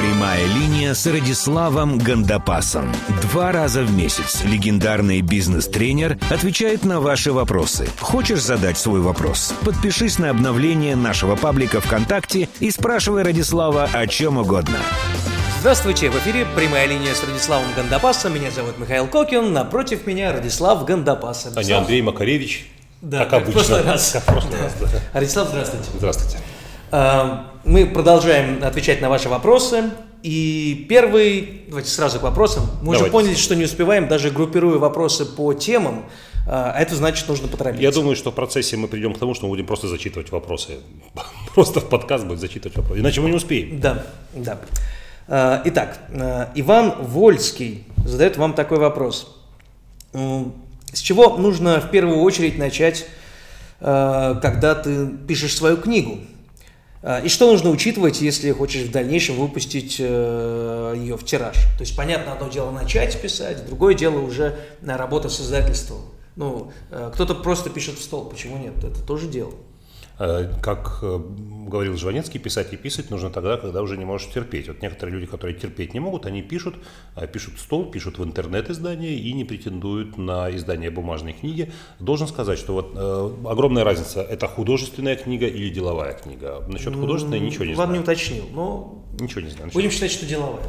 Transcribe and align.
Прямая 0.00 0.46
линия 0.46 0.94
с 0.94 1.04
Радиславом 1.06 1.98
Гандапасом. 1.98 2.90
Два 3.20 3.52
раза 3.52 3.82
в 3.82 3.92
месяц 3.92 4.42
легендарный 4.44 5.20
бизнес-тренер 5.20 6.16
отвечает 6.30 6.86
на 6.86 7.00
ваши 7.00 7.32
вопросы. 7.32 7.86
Хочешь 8.00 8.40
задать 8.40 8.78
свой 8.78 9.02
вопрос? 9.02 9.52
Подпишись 9.62 10.18
на 10.18 10.30
обновление 10.30 10.96
нашего 10.96 11.36
паблика 11.36 11.82
ВКонтакте 11.82 12.48
и 12.60 12.70
спрашивай 12.70 13.24
Радислава 13.24 13.90
о 13.92 14.06
чем 14.06 14.38
угодно. 14.38 14.78
Здравствуйте, 15.58 16.08
в 16.08 16.16
эфире 16.16 16.46
прямая 16.56 16.86
линия 16.86 17.14
с 17.14 17.22
Радиславом 17.22 17.68
Гандапасом. 17.76 18.34
Меня 18.34 18.50
зовут 18.50 18.78
Михаил 18.78 19.06
Кокин, 19.06 19.52
напротив 19.52 20.06
меня 20.06 20.32
Радислав 20.32 20.82
Гандапас. 20.86 21.46
А 21.54 21.62
не 21.62 21.72
Андрей 21.72 22.00
Макаревич. 22.00 22.70
Да, 23.02 23.26
как, 23.26 23.30
как 23.30 23.42
обычно. 23.42 23.60
в 23.60 23.66
прошлый 23.66 23.82
раз. 23.82 24.12
Как 24.12 24.22
в 24.22 24.26
прошлый 24.26 24.52
да. 24.52 24.62
раз, 24.62 24.72
да. 24.80 25.00
Радислав, 25.12 25.48
здравствуйте. 25.48 25.90
Здравствуйте. 25.98 26.38
А, 26.90 27.52
мы 27.64 27.86
продолжаем 27.86 28.62
отвечать 28.64 29.00
на 29.00 29.08
ваши 29.08 29.28
вопросы. 29.28 29.90
И 30.22 30.86
первый, 30.88 31.62
давайте 31.68 31.88
сразу 31.88 32.18
к 32.18 32.22
вопросам. 32.22 32.64
Мы 32.82 32.92
давайте. 32.92 33.02
уже 33.04 33.10
поняли, 33.10 33.34
что 33.34 33.56
не 33.56 33.64
успеваем, 33.64 34.06
даже 34.08 34.30
группируя 34.30 34.78
вопросы 34.78 35.24
по 35.24 35.54
темам. 35.54 36.04
А 36.46 36.78
это 36.78 36.94
значит, 36.94 37.26
нужно 37.28 37.48
поторопиться. 37.48 37.82
Я 37.82 37.92
думаю, 37.92 38.16
что 38.16 38.30
в 38.30 38.34
процессе 38.34 38.76
мы 38.76 38.88
придем 38.88 39.14
к 39.14 39.18
тому, 39.18 39.34
что 39.34 39.46
мы 39.46 39.50
будем 39.50 39.66
просто 39.66 39.88
зачитывать 39.88 40.30
вопросы. 40.30 40.78
Просто 41.54 41.80
в 41.80 41.88
подкаст 41.88 42.24
будет 42.26 42.40
зачитывать 42.40 42.76
вопросы. 42.76 43.00
Иначе 43.00 43.20
мы 43.20 43.30
не 43.30 43.36
успеем. 43.36 43.80
Да, 43.80 44.04
да. 44.34 44.58
А, 45.28 45.62
итак, 45.64 45.98
Иван 46.54 46.94
Вольский 47.02 47.84
задает 48.04 48.36
вам 48.36 48.52
такой 48.54 48.78
вопрос. 48.78 49.36
С 50.12 50.98
чего 50.98 51.36
нужно 51.36 51.80
в 51.80 51.90
первую 51.90 52.18
очередь 52.18 52.58
начать, 52.58 53.06
когда 53.78 54.74
ты 54.74 55.06
пишешь 55.06 55.56
свою 55.56 55.76
книгу? 55.76 56.18
А, 57.02 57.20
и 57.20 57.28
что 57.28 57.50
нужно 57.50 57.70
учитывать, 57.70 58.20
если 58.20 58.52
хочешь 58.52 58.82
в 58.82 58.90
дальнейшем 58.90 59.36
выпустить 59.36 59.96
э, 59.98 60.94
ее 60.98 61.16
в 61.16 61.24
тираж? 61.24 61.56
То 61.76 61.80
есть, 61.80 61.96
понятно, 61.96 62.32
одно 62.32 62.48
дело 62.48 62.70
начать 62.70 63.20
писать, 63.20 63.64
другое 63.66 63.94
дело 63.94 64.20
уже 64.20 64.58
на 64.82 64.98
работа 64.98 65.28
с 65.28 65.40
издательством. 65.40 66.00
Ну, 66.36 66.72
э, 66.90 67.10
кто-то 67.14 67.34
просто 67.34 67.70
пишет 67.70 67.98
в 67.98 68.02
стол, 68.02 68.26
почему 68.26 68.58
нет? 68.58 68.84
Это 68.84 69.02
тоже 69.02 69.28
дело. 69.28 69.52
Э, 70.22 70.52
как 70.60 70.98
э, 71.00 71.18
говорил 71.66 71.96
Жванецкий, 71.96 72.38
писать 72.38 72.74
и 72.74 72.76
писать 72.76 73.10
нужно 73.10 73.30
тогда, 73.30 73.56
когда 73.56 73.80
уже 73.80 73.96
не 73.96 74.04
можешь 74.04 74.28
терпеть. 74.28 74.68
Вот 74.68 74.82
некоторые 74.82 75.14
люди, 75.14 75.26
которые 75.26 75.58
терпеть 75.58 75.94
не 75.94 76.00
могут, 76.00 76.26
они 76.26 76.42
пишут, 76.42 76.74
э, 77.16 77.26
пишут 77.26 77.54
в 77.54 77.60
стол, 77.60 77.90
пишут 77.90 78.18
в 78.18 78.24
интернет-издание 78.24 79.14
и 79.14 79.32
не 79.32 79.46
претендуют 79.46 80.18
на 80.18 80.54
издание 80.54 80.90
бумажной 80.90 81.32
книги. 81.32 81.72
Должен 82.00 82.28
сказать, 82.28 82.58
что 82.58 82.74
вот 82.74 83.46
огромная 83.46 83.82
разница, 83.82 84.20
это 84.20 84.46
художественная 84.46 85.16
книга 85.16 85.46
или 85.46 85.70
деловая 85.70 86.12
книга. 86.12 86.66
Насчет 86.68 86.94
художественной 86.94 87.40
ничего 87.40 87.64
не 87.64 87.72
Вам 87.72 87.86
знаю. 87.86 87.92
не 87.92 87.98
уточнил, 88.00 88.44
но... 88.52 89.02
Ничего 89.18 89.40
не 89.40 89.50
знаю. 89.50 89.70
Будем 89.72 89.90
считать, 89.90 90.10
что 90.10 90.26
деловая. 90.26 90.64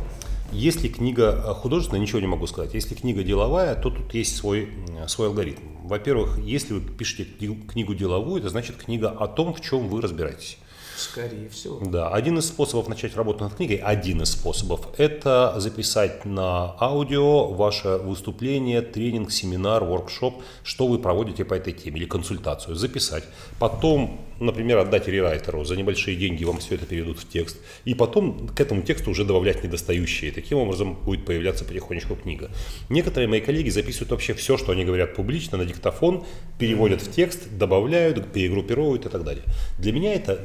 Если 0.51 0.89
книга 0.89 1.53
художественная, 1.53 2.01
ничего 2.01 2.19
не 2.19 2.27
могу 2.27 2.45
сказать. 2.45 2.73
Если 2.73 2.93
книга 2.93 3.23
деловая, 3.23 3.75
то 3.75 3.89
тут 3.89 4.13
есть 4.13 4.35
свой, 4.35 4.69
свой 5.07 5.27
алгоритм. 5.27 5.61
Во-первых, 5.83 6.39
если 6.39 6.73
вы 6.73 6.81
пишете 6.81 7.25
книгу 7.25 7.95
деловую, 7.95 8.39
это 8.39 8.49
значит 8.49 8.75
книга 8.75 9.09
о 9.09 9.27
том, 9.27 9.53
в 9.53 9.61
чем 9.61 9.87
вы 9.87 10.01
разбираетесь. 10.01 10.57
Скорее 11.01 11.49
всего. 11.49 11.79
Да, 11.83 12.09
один 12.09 12.37
из 12.37 12.47
способов 12.47 12.87
начать 12.87 13.15
работу 13.15 13.43
над 13.43 13.55
книгой, 13.55 13.77
один 13.77 14.21
из 14.21 14.31
способов, 14.31 14.87
это 14.97 15.55
записать 15.57 16.25
на 16.25 16.75
аудио 16.79 17.47
ваше 17.47 17.97
выступление, 17.97 18.81
тренинг, 18.81 19.31
семинар, 19.31 19.83
воркшоп, 19.83 20.43
что 20.63 20.87
вы 20.87 20.99
проводите 20.99 21.43
по 21.43 21.55
этой 21.55 21.73
теме, 21.73 21.97
или 21.97 22.05
консультацию, 22.05 22.75
записать. 22.75 23.23
Потом 23.59 24.19
например, 24.41 24.79
отдать 24.79 25.07
рерайтеру, 25.07 25.63
за 25.63 25.75
небольшие 25.75 26.17
деньги 26.17 26.43
вам 26.43 26.57
все 26.57 26.75
это 26.75 26.85
переведут 26.85 27.19
в 27.19 27.29
текст, 27.29 27.57
и 27.85 27.93
потом 27.93 28.47
к 28.47 28.59
этому 28.59 28.81
тексту 28.81 29.11
уже 29.11 29.23
добавлять 29.23 29.63
недостающие. 29.63 30.31
Таким 30.31 30.57
образом 30.57 30.95
будет 30.95 31.25
появляться 31.25 31.63
потихонечку 31.63 32.15
книга. 32.15 32.49
Некоторые 32.89 33.27
мои 33.27 33.39
коллеги 33.39 33.69
записывают 33.69 34.11
вообще 34.11 34.33
все, 34.33 34.57
что 34.57 34.71
они 34.71 34.83
говорят 34.83 35.15
публично 35.15 35.57
на 35.57 35.65
диктофон, 35.65 36.25
переводят 36.57 37.01
в 37.01 37.11
текст, 37.11 37.49
добавляют, 37.57 38.33
перегруппируют 38.33 39.05
и 39.05 39.09
так 39.09 39.23
далее. 39.23 39.43
Для 39.77 39.93
меня 39.93 40.13
это 40.13 40.41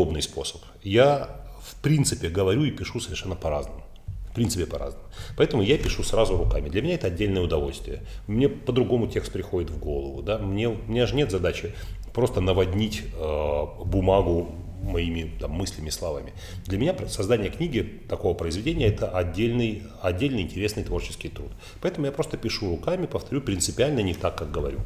неудобный 0.00 0.22
способ. 0.22 0.60
Я 0.82 1.28
в 1.62 1.76
принципе 1.82 2.28
говорю 2.28 2.64
и 2.64 2.70
пишу 2.70 3.00
совершенно 3.00 3.36
по-разному. 3.36 3.82
В 4.30 4.34
принципе, 4.34 4.66
по-разному. 4.66 5.04
Поэтому 5.36 5.62
я 5.62 5.76
пишу 5.76 6.02
сразу 6.04 6.36
руками. 6.36 6.68
Для 6.68 6.82
меня 6.82 6.94
это 6.94 7.08
отдельное 7.08 7.42
удовольствие. 7.42 8.00
Мне 8.28 8.48
по-другому 8.48 9.08
текст 9.08 9.32
приходит 9.32 9.70
в 9.70 9.78
голову. 9.78 10.22
Да? 10.22 10.38
Мне, 10.38 10.68
у 10.68 10.76
меня 10.86 11.06
же 11.06 11.16
нет 11.16 11.30
задачи 11.30 11.74
просто 12.14 12.40
наводнить 12.40 13.02
э, 13.12 13.66
бумагу 13.84 14.54
моими 14.82 15.30
там, 15.40 15.50
мыслями, 15.50 15.90
словами. 15.90 16.32
Для 16.66 16.78
меня 16.78 16.94
создание 17.08 17.50
книги, 17.50 18.02
такого 18.08 18.34
произведения, 18.34 18.86
это 18.86 19.10
отдельный, 19.10 19.82
отдельный 20.00 20.42
интересный 20.42 20.84
творческий 20.84 21.28
труд. 21.28 21.50
Поэтому 21.80 22.06
я 22.06 22.12
просто 22.12 22.36
пишу 22.36 22.70
руками, 22.70 23.06
повторю, 23.06 23.42
принципиально 23.42 24.00
не 24.00 24.14
так, 24.14 24.36
как 24.36 24.50
говорю. 24.50 24.80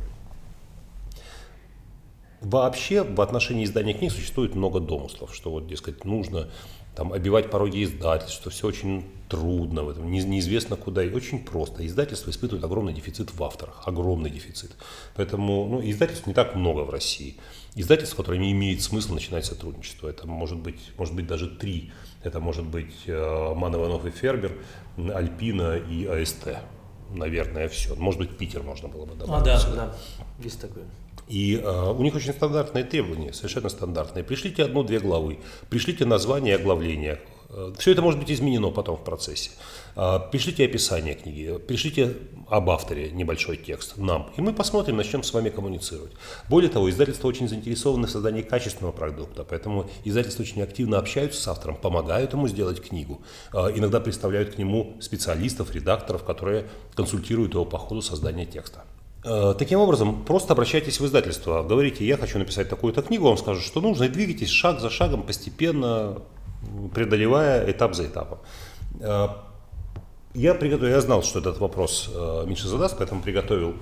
Вообще 2.44 3.02
в 3.02 3.20
отношении 3.22 3.64
издания 3.64 3.94
книг 3.94 4.12
существует 4.12 4.54
много 4.54 4.78
домыслов, 4.78 5.34
что 5.34 5.50
вот, 5.50 5.66
дескать, 5.66 6.04
нужно 6.04 6.50
там, 6.94 7.12
обивать 7.12 7.50
пороги 7.50 7.82
издательств, 7.82 8.38
что 8.38 8.50
все 8.50 8.66
очень 8.66 9.04
трудно, 9.30 9.82
в 9.82 9.88
этом, 9.88 10.10
не, 10.10 10.22
неизвестно 10.22 10.76
куда, 10.76 11.02
и 11.02 11.10
очень 11.10 11.42
просто. 11.42 11.86
Издательство 11.86 12.30
испытывает 12.30 12.62
огромный 12.62 12.92
дефицит 12.92 13.32
в 13.32 13.42
авторах, 13.42 13.82
огромный 13.86 14.28
дефицит. 14.28 14.72
Поэтому 15.16 15.66
ну, 15.66 15.80
издательств 15.82 16.26
не 16.26 16.34
так 16.34 16.54
много 16.54 16.80
в 16.80 16.90
России. 16.90 17.36
Издательств, 17.76 18.14
с 18.14 18.16
которыми 18.16 18.52
имеет 18.52 18.82
смысл 18.82 19.14
начинать 19.14 19.46
сотрудничество, 19.46 20.08
это 20.08 20.26
может 20.26 20.58
быть, 20.58 20.92
может 20.98 21.14
быть 21.14 21.26
даже 21.26 21.48
три. 21.48 21.92
Это 22.22 22.40
может 22.40 22.64
быть 22.64 22.94
э, 23.06 23.54
Ман 23.54 23.74
Иванов 23.74 24.04
и 24.04 24.10
Фербер, 24.10 24.52
Альпина 24.96 25.76
и 25.76 26.06
АСТ. 26.06 26.58
Наверное, 27.10 27.68
все. 27.68 27.94
Может 27.96 28.20
быть, 28.20 28.36
Питер 28.36 28.62
можно 28.62 28.88
было 28.88 29.06
бы 29.06 29.14
добавить. 29.14 29.42
А, 29.42 29.44
да, 29.44 29.74
да, 29.74 29.94
есть 30.42 30.60
такое. 30.60 30.84
И 31.28 31.60
э, 31.62 31.90
у 31.90 32.02
них 32.02 32.14
очень 32.14 32.32
стандартные 32.32 32.84
требования, 32.84 33.32
совершенно 33.32 33.68
стандартные. 33.68 34.24
Пришлите 34.24 34.64
одну-две 34.64 35.00
главы, 35.00 35.38
пришлите 35.70 36.04
название 36.04 36.54
и 36.54 36.60
оглавление. 36.60 37.20
Э, 37.48 37.72
Все 37.78 37.92
это 37.92 38.02
может 38.02 38.20
быть 38.20 38.30
изменено 38.30 38.70
потом 38.70 38.96
в 38.96 39.04
процессе. 39.04 39.50
Э, 39.96 40.18
пришлите 40.30 40.64
описание 40.64 41.14
книги, 41.14 41.58
пришлите 41.66 42.16
об 42.48 42.68
авторе 42.68 43.10
небольшой 43.10 43.56
текст 43.56 43.96
нам, 43.96 44.30
и 44.36 44.40
мы 44.40 44.52
посмотрим, 44.52 44.96
начнем 44.96 45.22
с 45.22 45.32
вами 45.32 45.48
коммуницировать. 45.48 46.12
Более 46.50 46.70
того, 46.70 46.90
издательство 46.90 47.28
очень 47.28 47.48
заинтересовано 47.48 48.06
в 48.06 48.10
создании 48.10 48.42
качественного 48.42 48.92
продукта, 48.92 49.44
поэтому 49.44 49.88
издательства 50.04 50.42
очень 50.42 50.62
активно 50.62 50.98
общаются 50.98 51.40
с 51.40 51.48
автором, 51.48 51.76
помогают 51.76 52.32
ему 52.32 52.48
сделать 52.48 52.82
книгу. 52.82 53.22
Э, 53.52 53.70
иногда 53.74 54.00
представляют 54.00 54.54
к 54.54 54.58
нему 54.58 54.96
специалистов, 55.00 55.74
редакторов, 55.74 56.24
которые 56.24 56.68
консультируют 56.94 57.54
его 57.54 57.64
по 57.64 57.78
ходу 57.78 58.02
создания 58.02 58.44
текста. 58.46 58.84
Э, 59.24 59.54
таким 59.58 59.80
образом, 59.80 60.22
просто 60.24 60.52
обращайтесь 60.52 61.00
в 61.00 61.06
издательство, 61.06 61.62
говорите, 61.62 62.04
я 62.04 62.18
хочу 62.18 62.38
написать 62.38 62.68
такую-то 62.68 63.00
книгу, 63.00 63.24
вам 63.24 63.38
скажут, 63.38 63.64
что 63.64 63.80
нужно, 63.80 64.04
и 64.04 64.08
двигайтесь 64.08 64.50
шаг 64.50 64.80
за 64.80 64.90
шагом, 64.90 65.22
постепенно 65.22 66.18
преодолевая 66.94 67.70
этап 67.70 67.94
за 67.94 68.04
этапом. 68.04 68.38
Э, 69.00 69.28
я 70.34 70.54
приготовил, 70.54 70.92
я 70.92 71.00
знал, 71.00 71.22
что 71.22 71.38
этот 71.38 71.58
вопрос 71.58 72.10
э, 72.14 72.44
Миша 72.46 72.68
задаст, 72.68 72.96
поэтому 72.98 73.22
приготовил 73.22 73.76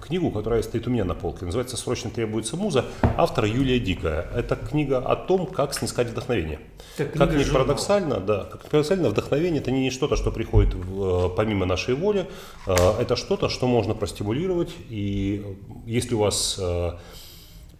книгу, 0.00 0.30
которая 0.30 0.62
стоит 0.62 0.86
у 0.86 0.90
меня 0.90 1.04
на 1.04 1.14
полке. 1.14 1.44
Называется 1.44 1.76
«Срочно 1.76 2.10
требуется 2.10 2.56
муза». 2.56 2.86
Автор 3.16 3.44
Юлия 3.44 3.78
Дикая. 3.78 4.26
Это 4.34 4.56
книга 4.56 4.98
о 4.98 5.16
том, 5.16 5.46
как 5.46 5.74
снискать 5.74 6.08
вдохновение. 6.08 6.58
Как, 6.96 7.12
как 7.12 7.32
ни 7.32 7.44
парадоксально, 7.44 8.20
да, 8.20 8.44
как 8.44 8.62
парадоксально, 8.62 9.10
вдохновение 9.10 9.60
это 9.60 9.70
не 9.70 9.90
что-то, 9.90 10.16
что 10.16 10.32
приходит 10.32 10.74
в, 10.74 11.26
э, 11.26 11.36
помимо 11.36 11.66
нашей 11.66 11.94
воли. 11.94 12.26
Э, 12.66 12.74
это 13.00 13.16
что-то, 13.16 13.48
что 13.48 13.66
можно 13.66 13.94
простимулировать. 13.94 14.70
И 14.88 15.56
если 15.86 16.14
у 16.14 16.18
вас 16.18 16.56
э, 16.58 16.92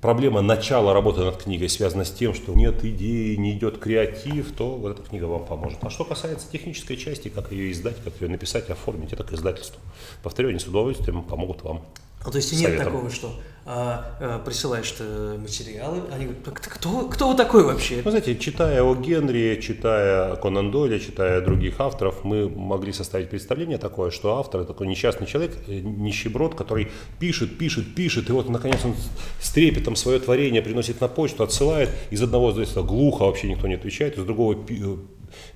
проблема 0.00 0.40
начала 0.40 0.92
работы 0.92 1.20
над 1.20 1.36
книгой 1.42 1.68
связана 1.68 2.04
с 2.04 2.10
тем, 2.10 2.34
что 2.34 2.54
нет 2.54 2.84
идеи, 2.84 3.36
не 3.36 3.52
идет 3.52 3.78
креатив, 3.78 4.52
то 4.56 4.76
вот 4.76 4.98
эта 4.98 5.08
книга 5.08 5.24
вам 5.24 5.44
поможет. 5.44 5.78
А 5.82 5.90
что 5.90 6.04
касается 6.04 6.50
технической 6.50 6.96
части, 6.96 7.28
как 7.28 7.52
ее 7.52 7.72
издать, 7.72 7.96
как 8.02 8.14
ее 8.20 8.28
написать, 8.28 8.70
оформить, 8.70 9.12
это 9.12 9.24
к 9.24 9.32
издательству. 9.32 9.80
Повторю, 10.22 10.50
они 10.50 10.58
с 10.58 10.66
удовольствием 10.66 11.22
помогут 11.22 11.62
вам. 11.62 11.84
Ну, 12.24 12.30
то 12.30 12.36
есть 12.36 12.52
нет 12.52 12.76
такого, 12.76 13.10
что 13.10 13.34
а, 13.64 14.16
а, 14.20 14.38
присылаешь 14.40 14.94
материалы, 15.38 16.02
они 16.12 16.26
говорят, 16.26 16.44
кто, 16.44 17.08
кто 17.08 17.28
вы 17.30 17.36
такой 17.36 17.62
вообще? 17.62 18.02
Ну, 18.04 18.10
знаете, 18.10 18.36
читая 18.36 18.82
о 18.82 18.94
Генри, 18.94 19.60
читая 19.60 20.36
Конан 20.36 20.70
Дойля, 20.70 20.98
читая 20.98 21.40
других 21.40 21.80
авторов, 21.80 22.24
мы 22.24 22.48
могли 22.48 22.92
составить 22.92 23.30
представление 23.30 23.78
такое, 23.78 24.10
что 24.10 24.38
автор– 24.38 24.64
такой 24.66 24.86
несчастный 24.86 25.26
человек, 25.26 25.56
э, 25.66 25.80
нищеброд, 25.80 26.54
который 26.54 26.90
пишет, 27.18 27.58
пишет, 27.58 27.94
пишет, 27.94 28.28
и 28.28 28.32
вот, 28.32 28.48
наконец, 28.48 28.80
он 28.84 28.94
с 29.40 29.50
трепетом 29.50 29.94
свое 29.94 30.18
творение 30.18 30.62
приносит 30.62 31.00
на 31.00 31.08
почту, 31.08 31.42
отсылает, 31.42 31.90
из 32.10 32.22
одного 32.22 32.50
издательства 32.50 32.82
глухо 32.82 33.24
вообще 33.24 33.48
никто 33.48 33.66
не 33.68 33.74
отвечает, 33.74 34.18
из 34.18 34.24
другого 34.24 34.54
э, 34.68 34.96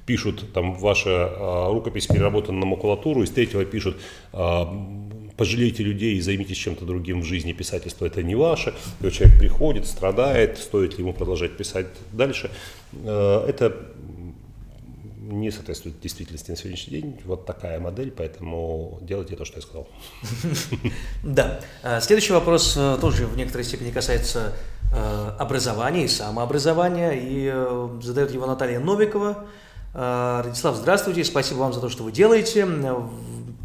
пишут, 0.06 0.52
там, 0.52 0.74
ваша 0.74 1.10
а, 1.10 1.72
рукопись 1.72 2.06
переработана 2.06 2.60
на 2.60 2.66
макулатуру, 2.66 3.22
из 3.22 3.30
третьего 3.30 3.64
пишут, 3.64 3.96
а, 4.32 4.64
пожалейте 5.36 5.82
людей 5.82 6.16
и 6.16 6.20
займитесь 6.20 6.56
чем-то 6.56 6.84
другим 6.84 7.22
в 7.22 7.24
жизни, 7.24 7.52
писательство 7.52 8.06
это 8.06 8.22
не 8.22 8.34
ваше, 8.34 8.74
и 9.00 9.10
человек 9.10 9.38
приходит, 9.38 9.86
страдает, 9.86 10.58
стоит 10.58 10.96
ли 10.96 11.02
ему 11.02 11.12
продолжать 11.12 11.56
писать 11.56 11.86
дальше. 12.12 12.50
Э, 12.92 13.44
это 13.48 13.76
не 15.18 15.50
соответствует 15.50 15.98
действительности 16.00 16.50
на 16.50 16.56
сегодняшний 16.56 17.00
день. 17.00 17.20
Вот 17.24 17.46
такая 17.46 17.80
модель, 17.80 18.12
поэтому 18.12 18.98
делайте 19.02 19.36
то, 19.36 19.44
что 19.44 19.56
я 19.56 19.62
сказал. 19.62 19.88
Да. 21.22 21.60
А, 21.82 22.00
следующий 22.00 22.32
вопрос 22.32 22.74
э, 22.76 22.98
тоже 23.00 23.26
в 23.26 23.36
некоторой 23.36 23.64
степени 23.64 23.90
касается 23.90 24.52
э, 24.94 25.30
образования 25.38 26.04
и 26.04 26.08
самообразования, 26.08 27.12
и 27.14 27.52
задает 28.02 28.32
его 28.32 28.46
Наталья 28.46 28.78
Новикова. 28.78 29.46
Радислав, 29.94 30.74
здравствуйте, 30.74 31.22
спасибо 31.22 31.58
вам 31.58 31.72
за 31.72 31.80
то, 31.80 31.88
что 31.88 32.02
вы 32.02 32.10
делаете. 32.10 32.66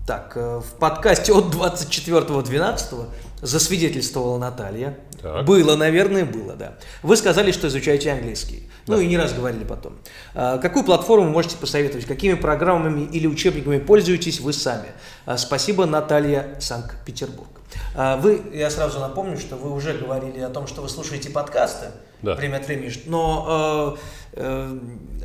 Так, 0.10 0.36
в 0.36 0.66
подкасте 0.80 1.32
от 1.34 1.54
24.12 1.54 3.06
засвидетельствовала 3.44 4.40
Наталья. 4.40 4.98
Так. 5.22 5.46
Было, 5.46 5.76
наверное, 5.76 6.26
было, 6.26 6.56
да. 6.56 6.80
Вы 7.04 7.16
сказали, 7.16 7.52
что 7.52 7.68
изучаете 7.68 8.12
английский. 8.12 8.68
Ну 8.88 8.96
да. 8.96 9.04
и 9.04 9.06
не 9.06 9.20
раз 9.20 9.34
говорили 9.34 9.66
потом. 9.66 10.00
А, 10.34 10.58
какую 10.58 10.84
платформу 10.84 11.30
можете 11.30 11.58
посоветовать? 11.58 12.08
Какими 12.08 12.34
программами 12.34 13.02
или 13.02 13.28
учебниками 13.28 13.78
пользуетесь 13.78 14.40
вы 14.40 14.52
сами? 14.52 14.88
А, 15.28 15.38
спасибо, 15.38 15.86
Наталья, 15.86 16.56
Санкт-Петербург. 16.60 17.52
А, 17.96 18.18
вы, 18.18 18.42
я 18.52 18.72
сразу 18.72 19.00
напомню, 19.00 19.38
что 19.38 19.58
вы 19.58 19.72
уже 19.72 19.94
говорили 19.94 20.40
о 20.40 20.50
том, 20.50 20.66
что 20.66 20.82
вы 20.82 20.90
слушаете 20.90 21.30
подкасты 21.30 21.90
да. 22.22 22.36
время 22.36 22.58
от 22.58 22.68
времени, 22.68 22.92
но 23.06 23.98
э, 24.34 24.42
э, 24.42 24.80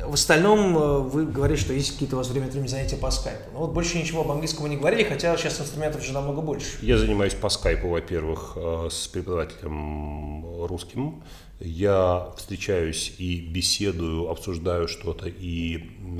в 0.05 0.13
остальном 0.13 0.77
э, 0.77 0.99
вы 0.99 1.25
говорите, 1.25 1.61
что 1.61 1.73
есть 1.73 1.93
какие-то 1.93 2.15
у 2.15 2.19
вас 2.19 2.29
время 2.29 2.45
от 2.45 2.51
времени 2.51 2.69
занятия 2.69 2.97
по 2.97 3.11
скайпу. 3.11 3.49
Ну 3.53 3.59
вот 3.59 3.71
больше 3.71 3.97
ничего 3.97 4.21
об 4.21 4.31
английском 4.31 4.69
не 4.69 4.77
говорили, 4.77 5.03
хотя 5.03 5.35
сейчас 5.37 5.59
инструментов 5.59 6.03
же 6.03 6.13
намного 6.13 6.41
больше. 6.41 6.77
Я 6.81 6.97
занимаюсь 6.97 7.33
по 7.33 7.49
скайпу, 7.49 7.87
во-первых, 7.89 8.53
э, 8.55 8.89
с 8.91 9.07
преподавателем 9.07 10.65
русским, 10.65 11.23
я 11.61 12.33
встречаюсь 12.35 13.13
и 13.17 13.39
беседую, 13.39 14.29
обсуждаю 14.29 14.89
что-то 14.89 15.29
и 15.29 15.77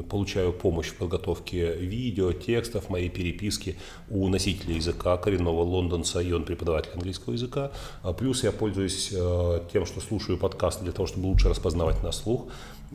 получаю 0.09 0.53
помощь 0.53 0.87
в 0.87 0.95
подготовке 0.95 1.75
видео, 1.75 2.31
текстов, 2.31 2.89
моей 2.89 3.09
переписки 3.09 3.75
у 4.09 4.29
носителя 4.29 4.75
языка, 4.75 5.17
коренного 5.17 5.61
лондонца, 5.61 6.21
и 6.21 6.31
он 6.31 6.45
преподаватель 6.45 6.91
английского 6.93 7.33
языка. 7.33 7.71
А 8.01 8.13
плюс 8.13 8.43
я 8.45 8.53
пользуюсь 8.53 9.09
э, 9.11 9.59
тем, 9.73 9.85
что 9.85 9.99
слушаю 9.99 10.37
подкасты 10.37 10.64
для 10.83 10.91
того, 10.91 11.07
чтобы 11.07 11.27
лучше 11.27 11.49
распознавать 11.49 12.03
на 12.03 12.11
слух. 12.11 12.47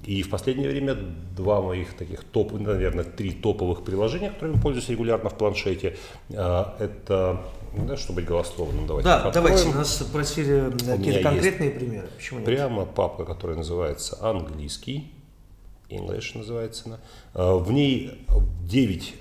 И 0.05 0.23
в 0.23 0.31
последнее 0.31 0.71
время 0.71 0.95
два 1.37 1.61
моих 1.61 1.95
таких 1.95 2.25
топ, 2.25 2.53
наверное, 2.53 3.05
три 3.05 3.33
топовых 3.33 3.85
приложения, 3.85 4.31
которыми 4.31 4.61
пользуюсь 4.61 4.89
регулярно 4.89 5.31
в 5.31 5.37
планшете, 5.37 5.97
э, 6.29 6.65
это 6.79 7.41
да, 7.77 7.97
чтобы 7.97 8.21
быть 8.21 8.29
голословным, 8.29 8.87
давайте 8.87 9.09
Да, 9.09 9.31
давайте, 9.31 9.69
нас 9.69 10.03
просили 10.13 10.73
какие-то 10.79 11.23
конкретные 11.23 11.71
примеры. 11.71 12.09
Почему 12.17 12.41
нет? 12.41 12.47
Прямо 12.47 12.85
папка, 12.85 13.25
которая 13.25 13.57
называется 13.57 14.19
английский, 14.21 15.13
English 15.89 16.37
называется 16.37 16.83
она. 16.87 16.99
А, 17.35 17.57
в 17.57 17.71
ней 17.71 18.27
9, 18.63 19.15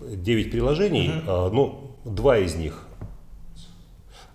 9 0.00 0.46
а, 0.46 0.50
приложений, 0.50 1.12
угу. 1.18 1.54
ну, 1.54 1.90
два 2.04 2.38
из 2.38 2.54
них 2.56 2.86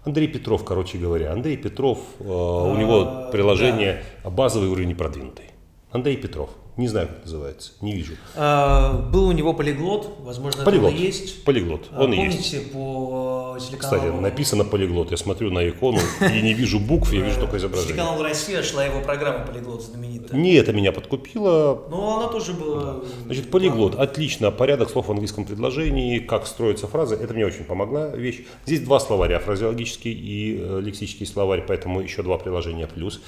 Андрей 0.03 0.27
Петров, 0.27 0.63
короче 0.63 0.97
говоря. 0.97 1.31
Андрей 1.31 1.57
Петров, 1.57 1.99
у 2.19 2.75
него 2.75 3.29
приложение 3.31 4.03
базовый 4.23 4.69
уровень 4.69 4.95
продвинутый. 4.95 5.45
Андрей 5.91 6.17
Петров. 6.17 6.49
Не 6.77 6.87
знаю, 6.87 7.09
как 7.09 7.23
называется, 7.25 7.73
не 7.81 7.91
вижу. 7.91 8.13
А, 8.35 8.93
был 9.11 9.27
у 9.27 9.31
него 9.33 9.53
полиглот, 9.53 10.15
возможно, 10.21 10.63
полиглот. 10.63 10.93
это 10.93 11.01
есть. 11.01 11.43
Полиглот, 11.43 11.89
а, 11.91 12.03
он 12.03 12.11
Помните, 12.11 12.57
есть. 12.57 12.71
по 12.71 13.40
телеканалу... 13.59 13.97
Кстати, 13.97 14.21
написано 14.21 14.63
полиглот, 14.63 15.11
я 15.11 15.17
смотрю 15.17 15.51
на 15.51 15.67
икону 15.67 15.99
и 16.21 16.41
не 16.41 16.53
вижу 16.53 16.79
букв, 16.79 17.11
я 17.13 17.21
вижу 17.21 17.39
только 17.39 17.57
изображение. 17.61 17.93
Телеканал 17.93 18.23
«Россия» 18.23 18.63
шла 18.63 18.85
его 18.85 19.01
программа 19.01 19.45
«Полиглот» 19.45 19.81
знаменитая. 19.83 20.39
Не 20.39 20.53
это 20.53 20.73
меня 20.73 20.91
подкупило. 20.91 21.83
Ну, 21.89 22.17
она 22.17 22.27
тоже 22.27 22.53
была... 22.53 23.01
Значит, 23.25 23.49
полиглот, 23.51 23.95
отлично, 23.95 24.51
порядок 24.51 24.89
слов 24.89 25.07
в 25.07 25.11
английском 25.11 25.45
предложении, 25.45 26.19
как 26.19 26.47
строятся 26.47 26.87
фразы, 26.87 27.15
это 27.15 27.33
мне 27.33 27.45
очень 27.45 27.63
помогла 27.63 28.09
вещь. 28.09 28.45
Здесь 28.65 28.81
два 28.81 28.99
словаря, 28.99 29.39
фразеологический 29.39 30.11
и 30.11 30.57
э, 30.59 30.79
лексический 30.81 31.25
словарь, 31.25 31.63
поэтому 31.67 32.01
еще 32.01 32.23
два 32.23 32.37
приложения 32.37 32.87
плюс. 32.87 33.21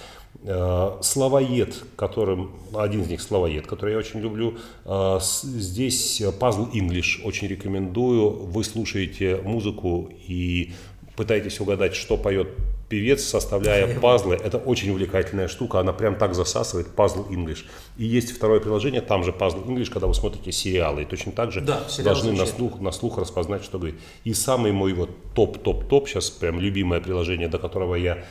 Э, 0.45 0.97
словоед, 1.01 1.75
которым, 1.95 2.51
один 2.73 3.03
из 3.03 3.07
них 3.07 3.21
словоед, 3.21 3.65
который 3.65 3.91
я 3.91 3.97
очень 3.97 4.19
люблю. 4.19 4.57
Э, 4.83 5.19
здесь 5.21 6.21
Puzzle 6.21 6.71
English 6.73 7.23
очень 7.23 7.47
рекомендую. 7.47 8.29
Вы 8.29 8.63
слушаете 8.63 9.37
музыку 9.37 10.09
и 10.27 10.73
пытаетесь 11.15 11.59
угадать, 11.59 11.95
что 11.95 12.17
поет 12.17 12.49
певец, 12.89 13.23
составляя 13.23 13.99
пазлы. 14.01 14.35
Это 14.35 14.57
очень 14.57 14.89
увлекательная 14.89 15.47
штука, 15.47 15.79
она 15.79 15.93
прям 15.93 16.15
так 16.15 16.35
засасывает 16.35 16.87
Puzzle 16.95 17.29
English. 17.29 17.63
И 17.97 18.03
есть 18.03 18.35
второе 18.35 18.59
приложение, 18.59 19.01
там 19.01 19.23
же 19.23 19.31
Puzzle 19.31 19.65
English, 19.65 19.91
когда 19.91 20.07
вы 20.07 20.13
смотрите 20.13 20.51
сериалы, 20.51 21.03
и 21.03 21.05
точно 21.05 21.31
так 21.31 21.51
же 21.51 21.61
да, 21.61 21.83
должны 22.03 22.33
на 22.33 22.45
слух, 22.45 22.81
на 22.81 22.91
слух 22.91 23.17
распознать, 23.17 23.63
что 23.63 23.77
говорит. 23.77 23.99
И 24.25 24.33
самый 24.33 24.71
мой 24.73 24.93
вот 24.93 25.09
топ-топ-топ, 25.35 26.09
сейчас 26.09 26.29
прям 26.29 26.59
любимое 26.59 26.99
приложение, 26.99 27.47
до 27.47 27.59
которого 27.59 27.95
я 27.95 28.25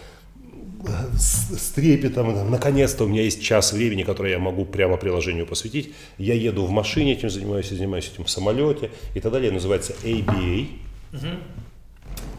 с, 1.17 1.71
трепетом, 1.75 2.51
наконец-то 2.51 3.05
у 3.05 3.09
меня 3.09 3.23
есть 3.23 3.43
час 3.43 3.73
времени, 3.73 4.03
который 4.03 4.33
я 4.33 4.39
могу 4.39 4.65
прямо 4.65 4.97
приложению 4.97 5.47
посвятить. 5.47 5.95
Я 6.19 6.35
еду 6.35 6.65
в 6.65 6.71
машине, 6.71 7.13
этим 7.13 7.31
занимаюсь, 7.31 7.71
я 7.71 7.77
занимаюсь 7.77 8.11
этим 8.13 8.25
в 8.25 8.31
самолете 8.31 8.91
и 9.15 9.21
так 9.21 9.33
далее. 9.33 9.53
Называется 9.53 9.95
ABA. 10.03 10.69
Угу. 11.13 11.27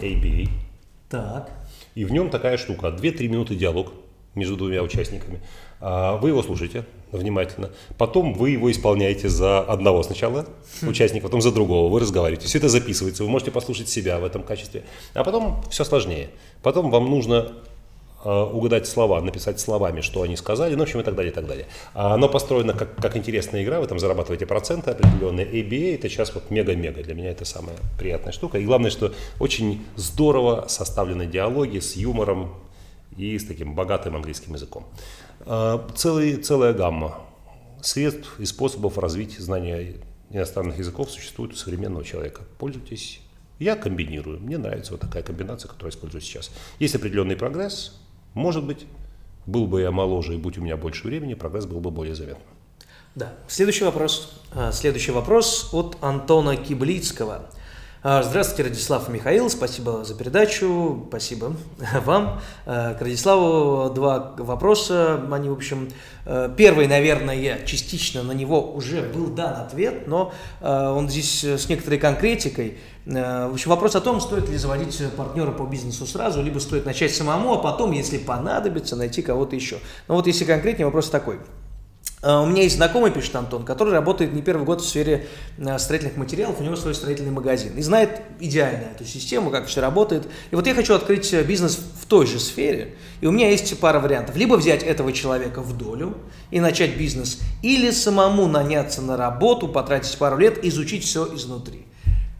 ABA. 0.01 0.49
Так. 1.09 1.51
И 1.95 2.05
в 2.05 2.11
нем 2.11 2.29
такая 2.29 2.57
штука. 2.57 2.87
2-3 2.87 3.27
минуты 3.27 3.55
диалог 3.55 3.93
между 4.35 4.57
двумя 4.57 4.81
участниками. 4.81 5.39
А, 5.79 6.17
вы 6.17 6.29
его 6.29 6.41
слушаете 6.41 6.85
внимательно. 7.11 7.69
Потом 7.97 8.33
вы 8.33 8.51
его 8.51 8.71
исполняете 8.71 9.29
за 9.29 9.59
одного 9.59 10.01
сначала 10.01 10.47
хм. 10.81 10.87
участника, 10.87 11.23
потом 11.23 11.41
за 11.41 11.51
другого. 11.51 11.91
Вы 11.91 11.99
разговариваете. 11.99 12.47
Все 12.47 12.57
это 12.57 12.69
записывается. 12.69 13.23
Вы 13.23 13.29
можете 13.29 13.51
послушать 13.51 13.89
себя 13.89 14.19
в 14.19 14.25
этом 14.25 14.43
качестве. 14.43 14.83
А 15.13 15.23
потом 15.23 15.61
все 15.69 15.83
сложнее. 15.83 16.29
Потом 16.63 16.89
вам 16.89 17.09
нужно 17.09 17.51
угадать 18.23 18.87
слова, 18.87 19.21
написать 19.21 19.59
словами, 19.59 20.01
что 20.01 20.21
они 20.21 20.35
сказали, 20.35 20.73
ну, 20.75 20.79
в 20.79 20.83
общем, 20.83 21.01
и 21.01 21.03
так 21.03 21.15
далее, 21.15 21.31
и 21.31 21.35
так 21.35 21.45
далее. 21.45 21.67
А 21.93 22.13
оно 22.13 22.29
построено 22.29 22.73
как, 22.73 22.95
как 22.95 23.17
интересная 23.17 23.63
игра, 23.63 23.79
вы 23.79 23.87
там 23.87 23.99
зарабатываете 23.99 24.45
проценты 24.45 24.91
определенные. 24.91 25.45
ABA 25.45 25.95
это 25.95 26.09
сейчас 26.09 26.33
вот 26.33 26.49
мега-мега, 26.49 27.03
для 27.03 27.13
меня 27.13 27.31
это 27.31 27.45
самая 27.45 27.75
приятная 27.97 28.31
штука. 28.31 28.57
И 28.57 28.65
главное, 28.65 28.91
что 28.91 29.13
очень 29.39 29.85
здорово 29.95 30.65
составлены 30.67 31.25
диалоги 31.25 31.79
с 31.79 31.95
юмором 31.95 32.53
и 33.17 33.37
с 33.37 33.45
таким 33.45 33.75
богатым 33.75 34.15
английским 34.15 34.53
языком. 34.53 34.85
А, 35.41 35.85
целый, 35.95 36.37
целая 36.37 36.73
гамма 36.73 37.19
средств 37.81 38.39
и 38.39 38.45
способов 38.45 38.97
развить 38.97 39.37
знания 39.37 39.95
иностранных 40.29 40.79
языков 40.79 41.11
существует 41.11 41.53
у 41.53 41.55
современного 41.55 42.03
человека. 42.03 42.41
Пользуйтесь. 42.57 43.19
Я 43.59 43.75
комбинирую. 43.75 44.39
Мне 44.39 44.57
нравится 44.57 44.93
вот 44.93 45.01
такая 45.01 45.23
комбинация, 45.23 45.69
которую 45.69 45.91
я 45.91 45.95
использую 45.95 46.21
сейчас. 46.21 46.51
Есть 46.79 46.95
определенный 46.95 47.35
прогресс, 47.35 47.99
может 48.33 48.65
быть, 48.65 48.85
был 49.45 49.67
бы 49.67 49.81
я 49.81 49.91
моложе 49.91 50.35
и 50.35 50.37
будь 50.37 50.57
у 50.57 50.61
меня 50.61 50.77
больше 50.77 51.07
времени, 51.07 51.33
прогресс 51.33 51.65
был 51.65 51.79
бы 51.79 51.91
более 51.91 52.15
заметным. 52.15 52.47
Да. 53.15 53.33
Следующий 53.47 53.83
вопрос. 53.83 54.41
А, 54.53 54.71
следующий 54.71 55.11
вопрос 55.11 55.69
от 55.73 55.97
Антона 56.01 56.55
Киблицкого. 56.55 57.49
А, 58.05 58.21
здравствуйте, 58.21 58.63
Радислав 58.63 59.07
и 59.07 59.13
Михаил. 59.13 59.49
Спасибо 59.49 60.03
за 60.03 60.13
передачу. 60.13 61.05
Спасибо 61.07 61.55
вам. 62.03 62.41
А, 62.65 62.95
к 62.95 63.01
Радиславу 63.01 63.93
два 63.93 64.33
вопроса. 64.39 65.25
Они, 65.31 65.47
в 65.47 65.53
общем, 65.53 65.87
первый, 66.57 66.87
наверное, 66.87 67.63
частично 67.65 68.21
на 68.21 68.33
него 68.33 68.73
уже 68.73 69.03
был 69.03 69.27
дан 69.27 69.55
ответ, 69.55 70.05
но 70.07 70.33
он 70.59 71.07
здесь 71.07 71.45
с 71.45 71.69
некоторой 71.69 71.97
конкретикой. 71.97 72.77
Э, 73.05 73.47
в 73.47 73.53
общем, 73.53 73.69
вопрос 73.69 73.95
о 73.95 74.01
том, 74.01 74.19
стоит 74.19 74.49
ли 74.49 74.57
заводить 74.57 75.01
партнера 75.15 75.51
по 75.51 75.63
бизнесу 75.63 76.05
сразу, 76.05 76.41
либо 76.41 76.59
стоит 76.59 76.85
начать 76.85 77.13
самому, 77.13 77.53
а 77.53 77.57
потом, 77.57 77.93
если 77.93 78.17
понадобится, 78.17 78.97
найти 78.97 79.21
кого-то 79.21 79.55
еще. 79.55 79.79
Но 80.09 80.15
вот 80.15 80.27
если 80.27 80.43
конкретнее, 80.43 80.85
вопрос 80.85 81.09
такой. 81.09 81.39
Э, 82.23 82.41
у 82.41 82.45
меня 82.45 82.63
есть 82.63 82.77
знакомый, 82.77 83.11
пишет 83.11 83.35
Антон, 83.35 83.65
который 83.65 83.93
работает 83.93 84.33
не 84.33 84.41
первый 84.41 84.63
год 84.63 84.81
в 84.81 84.87
сфере 84.87 85.27
э, 85.57 85.77
строительных 85.77 86.15
материалов, 86.15 86.59
у 86.59 86.63
него 86.63 86.77
свой 86.77 86.95
строительный 86.95 87.31
магазин. 87.31 87.77
И 87.77 87.81
знает 87.81 88.21
идеально 88.39 88.85
эту 88.95 89.05
систему, 89.05 89.51
как 89.51 89.67
все 89.67 89.81
работает. 89.81 90.27
И 90.49 90.55
вот 90.55 90.65
я 90.65 90.73
хочу 90.73 90.95
открыть 90.95 91.31
бизнес 91.45 91.77
в 92.01 92.05
той 92.05 92.25
же 92.25 92.39
сфере, 92.39 92.95
и 93.19 93.27
у 93.27 93.31
меня 93.31 93.49
есть 93.49 93.77
пара 93.79 93.99
вариантов. 93.99 94.37
Либо 94.37 94.55
взять 94.55 94.83
этого 94.83 95.11
человека 95.11 95.61
в 95.61 95.77
долю 95.77 96.15
и 96.49 96.61
начать 96.61 96.97
бизнес, 96.97 97.39
или 97.61 97.91
самому 97.91 98.47
наняться 98.47 99.01
на 99.01 99.17
работу, 99.17 99.67
потратить 99.67 100.17
пару 100.17 100.37
лет, 100.37 100.63
изучить 100.63 101.03
все 101.03 101.35
изнутри. 101.35 101.85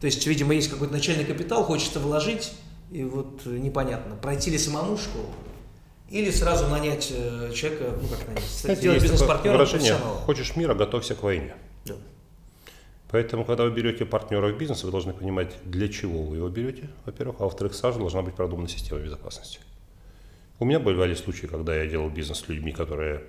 То 0.00 0.06
есть, 0.06 0.26
видимо, 0.26 0.54
есть 0.54 0.70
какой-то 0.70 0.92
начальный 0.92 1.24
капитал, 1.24 1.62
хочется 1.62 2.00
вложить, 2.00 2.52
и 2.90 3.04
вот 3.04 3.44
непонятно, 3.44 4.16
пройти 4.16 4.50
ли 4.50 4.58
самому 4.58 4.96
школу, 4.96 5.28
или 6.14 6.30
сразу 6.30 6.68
нанять 6.68 7.12
э, 7.12 7.50
человека, 7.52 7.86
ну 8.00 8.06
как 8.06 8.28
нанять, 8.28 8.44
сделать 8.44 9.02
бизнес-партнера 9.02 9.54
выражение 9.54 9.94
«хочешь 10.24 10.54
мира, 10.54 10.72
готовься 10.72 11.16
к 11.16 11.24
войне». 11.24 11.54
Да. 11.84 11.94
Поэтому, 13.10 13.44
когда 13.44 13.64
вы 13.64 13.72
берете 13.72 14.06
партнера 14.06 14.52
в 14.52 14.56
бизнес, 14.56 14.84
вы 14.84 14.92
должны 14.92 15.12
понимать, 15.12 15.56
для 15.64 15.88
чего 15.88 16.22
вы 16.22 16.36
его 16.36 16.48
берете, 16.48 16.88
во-первых, 17.04 17.40
а 17.40 17.44
во-вторых, 17.44 17.74
сразу 17.74 17.98
должна 17.98 18.22
быть 18.22 18.34
продумана 18.34 18.68
система 18.68 19.00
безопасности. 19.00 19.58
У 20.60 20.64
меня 20.64 20.78
бывали 20.78 21.14
случаи, 21.14 21.46
когда 21.46 21.74
я 21.74 21.86
делал 21.86 22.08
бизнес 22.10 22.38
с 22.38 22.48
людьми, 22.48 22.70
которые 22.70 23.24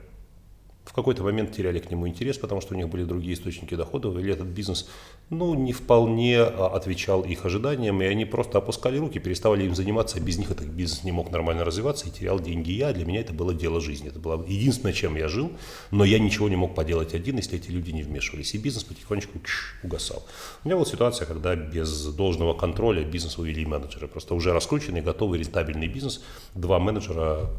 в 0.86 0.94
какой-то 0.94 1.24
момент 1.24 1.51
теряли 1.51 1.80
к 1.80 1.89
нему 1.89 2.08
интерес, 2.08 2.38
потому 2.38 2.62
что 2.62 2.75
у 2.75 2.77
них 2.77 2.88
были 2.88 3.04
другие 3.04 3.34
источники 3.34 3.75
доходов, 3.75 4.18
или 4.18 4.32
этот 4.32 4.48
бизнес 4.48 4.88
ну, 5.32 5.56
не 5.56 5.74
вполне 5.74 6.42
а, 6.42 6.68
отвечал 6.68 7.24
их 7.24 7.46
ожиданиям, 7.46 8.01
и 8.01 8.06
они 8.06 8.25
просто 8.25 8.60
опускали 8.60 8.98
руки, 8.98 9.20
переставали 9.20 9.65
им 9.65 9.74
заниматься, 9.74 10.18
а 10.18 10.20
без 10.22 10.38
них 10.38 10.51
этот 10.51 10.68
бизнес 10.68 11.04
не 11.04 11.12
мог 11.12 11.32
нормально 11.32 11.65
развиваться 11.65 12.08
и 12.08 12.12
терял 12.12 12.39
деньги 12.39 12.72
я. 12.72 12.94
Для 12.94 13.06
меня 13.06 13.22
это 13.22 13.34
было 13.34 13.54
дело 13.54 13.82
жизни. 13.82 14.10
Это 14.10 14.20
было 14.20 14.46
единственное, 14.48 14.94
чем 14.94 15.15
я 15.15 15.27
жил, 15.27 15.51
но 15.89 16.06
я 16.06 16.20
ничего 16.20 16.48
не 16.50 16.56
мог 16.56 16.75
поделать 16.75 17.15
один, 17.15 17.38
если 17.38 17.58
эти 17.58 17.72
люди 17.72 17.89
не 17.89 18.04
вмешивались. 18.04 18.54
И 18.54 18.60
бизнес 18.60 18.84
потихонечку 18.84 19.39
чш, 19.39 19.80
угасал. 19.84 20.24
У 20.63 20.68
меня 20.68 20.75
была 20.75 20.86
ситуация, 20.86 21.25
когда 21.25 21.56
без 21.56 22.06
должного 22.13 22.54
контроля 22.54 23.04
бизнес 23.04 23.39
увели 23.39 23.65
менеджеры. 23.65 24.08
Просто 24.08 24.36
уже 24.36 24.54
раскрученный, 24.54 25.01
готовый, 25.01 25.39
рентабельный 25.39 25.88
бизнес. 25.88 26.24
Два 26.54 26.77
менеджера, 26.77 27.50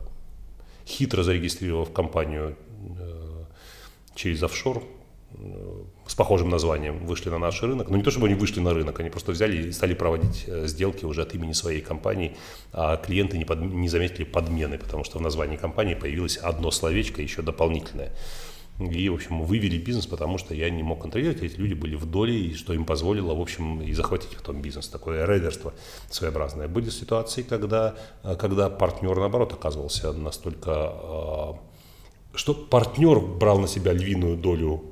хитро 0.87 1.25
зарегистрировав 1.25 1.92
компанию 1.92 2.56
через 4.16 4.42
офшор, 4.42 4.82
э, 5.32 5.82
с 6.06 6.14
похожим 6.14 6.48
названием 6.48 7.06
вышли 7.06 7.30
на 7.30 7.38
наш 7.38 7.62
рынок. 7.62 7.88
Но 7.90 7.96
не 7.96 8.02
то, 8.02 8.10
чтобы 8.10 8.26
они 8.26 8.34
вышли 8.34 8.60
на 8.60 8.74
рынок, 8.74 8.98
они 8.98 9.10
просто 9.10 9.32
взяли 9.32 9.68
и 9.68 9.72
стали 9.72 9.94
проводить 9.94 10.44
э, 10.48 10.66
сделки 10.66 11.04
уже 11.04 11.22
от 11.22 11.34
имени 11.34 11.52
своей 11.52 11.80
компании, 11.80 12.36
а 12.72 12.96
клиенты 12.96 13.38
не, 13.38 13.44
под, 13.44 13.60
не 13.60 13.88
заметили 13.88 14.24
подмены, 14.24 14.78
потому 14.78 15.04
что 15.04 15.18
в 15.18 15.22
названии 15.22 15.56
компании 15.56 15.94
появилось 15.94 16.38
одно 16.38 16.70
словечко 16.70 17.22
еще 17.22 17.42
дополнительное. 17.42 18.12
И, 18.78 19.08
в 19.08 19.14
общем, 19.14 19.42
вывели 19.42 19.78
бизнес, 19.78 20.06
потому 20.06 20.36
что 20.36 20.54
я 20.54 20.68
не 20.68 20.82
мог 20.82 21.00
контролировать, 21.00 21.42
эти 21.42 21.56
люди 21.56 21.72
были 21.72 21.94
в 21.94 22.04
доле, 22.04 22.38
и 22.38 22.54
что 22.54 22.74
им 22.74 22.84
позволило, 22.84 23.34
в 23.34 23.40
общем, 23.40 23.80
и 23.80 23.94
захватить 23.94 24.36
потом 24.36 24.60
бизнес. 24.60 24.88
Такое 24.88 25.26
рейдерство 25.26 25.72
своеобразное. 26.10 26.68
Были 26.68 26.90
ситуации, 26.90 27.42
когда, 27.42 27.94
э, 28.22 28.36
когда 28.36 28.68
партнер, 28.68 29.16
наоборот, 29.16 29.52
оказывался 29.52 30.12
настолько... 30.12 31.58
Что 32.36 32.54
партнер 32.54 33.18
брал 33.18 33.58
на 33.58 33.66
себя 33.66 33.92
львиную 33.92 34.36
долю 34.36 34.82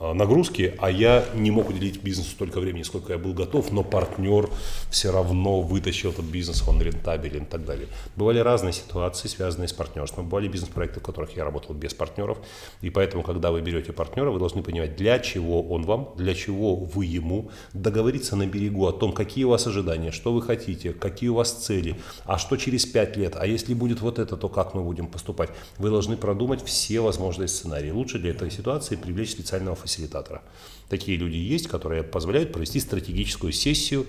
нагрузки, 0.00 0.74
а 0.78 0.90
я 0.90 1.24
не 1.34 1.50
мог 1.50 1.70
уделить 1.70 2.02
бизнесу 2.02 2.30
столько 2.30 2.60
времени, 2.60 2.82
сколько 2.82 3.12
я 3.12 3.18
был 3.18 3.34
готов, 3.34 3.72
но 3.72 3.82
партнер 3.82 4.48
все 4.90 5.10
равно 5.10 5.60
вытащил 5.60 6.10
этот 6.10 6.24
бизнес, 6.24 6.66
он 6.66 6.80
рентабелен 6.80 7.42
и 7.42 7.46
так 7.46 7.64
далее. 7.64 7.88
Бывали 8.16 8.38
разные 8.38 8.72
ситуации, 8.72 9.28
связанные 9.28 9.68
с 9.68 9.72
партнерством. 9.72 10.28
Бывали 10.28 10.48
бизнес-проекты, 10.48 11.00
в 11.00 11.02
которых 11.02 11.36
я 11.36 11.44
работал 11.44 11.74
без 11.74 11.94
партнеров, 11.94 12.38
и 12.80 12.90
поэтому, 12.90 13.22
когда 13.22 13.50
вы 13.50 13.60
берете 13.60 13.92
партнера, 13.92 14.30
вы 14.30 14.38
должны 14.38 14.62
понимать, 14.62 14.96
для 14.96 15.18
чего 15.18 15.62
он 15.62 15.84
вам, 15.84 16.12
для 16.16 16.34
чего 16.34 16.76
вы 16.76 17.04
ему, 17.04 17.50
договориться 17.72 18.36
на 18.36 18.46
берегу 18.46 18.86
о 18.86 18.92
том, 18.92 19.12
какие 19.12 19.44
у 19.44 19.50
вас 19.50 19.66
ожидания, 19.66 20.12
что 20.12 20.32
вы 20.32 20.42
хотите, 20.42 20.92
какие 20.92 21.30
у 21.30 21.34
вас 21.34 21.52
цели, 21.52 21.96
а 22.24 22.38
что 22.38 22.56
через 22.56 22.86
пять 22.86 23.16
лет, 23.16 23.36
а 23.36 23.46
если 23.46 23.74
будет 23.74 24.00
вот 24.00 24.18
это, 24.18 24.36
то 24.36 24.48
как 24.48 24.74
мы 24.74 24.82
будем 24.82 25.08
поступать. 25.08 25.50
Вы 25.78 25.90
должны 25.90 26.16
продумать 26.16 26.62
все 26.64 27.00
возможные 27.00 27.48
сценарии. 27.48 27.90
Лучше 27.90 28.18
для 28.18 28.30
этой 28.30 28.50
ситуации 28.50 28.96
привлечь 28.96 29.32
специального 29.32 29.76
фасилитатора. 29.88 30.42
Такие 30.88 31.16
люди 31.16 31.36
есть, 31.36 31.66
которые 31.66 32.02
позволяют 32.02 32.52
провести 32.52 32.80
стратегическую 32.80 33.52
сессию 33.52 34.06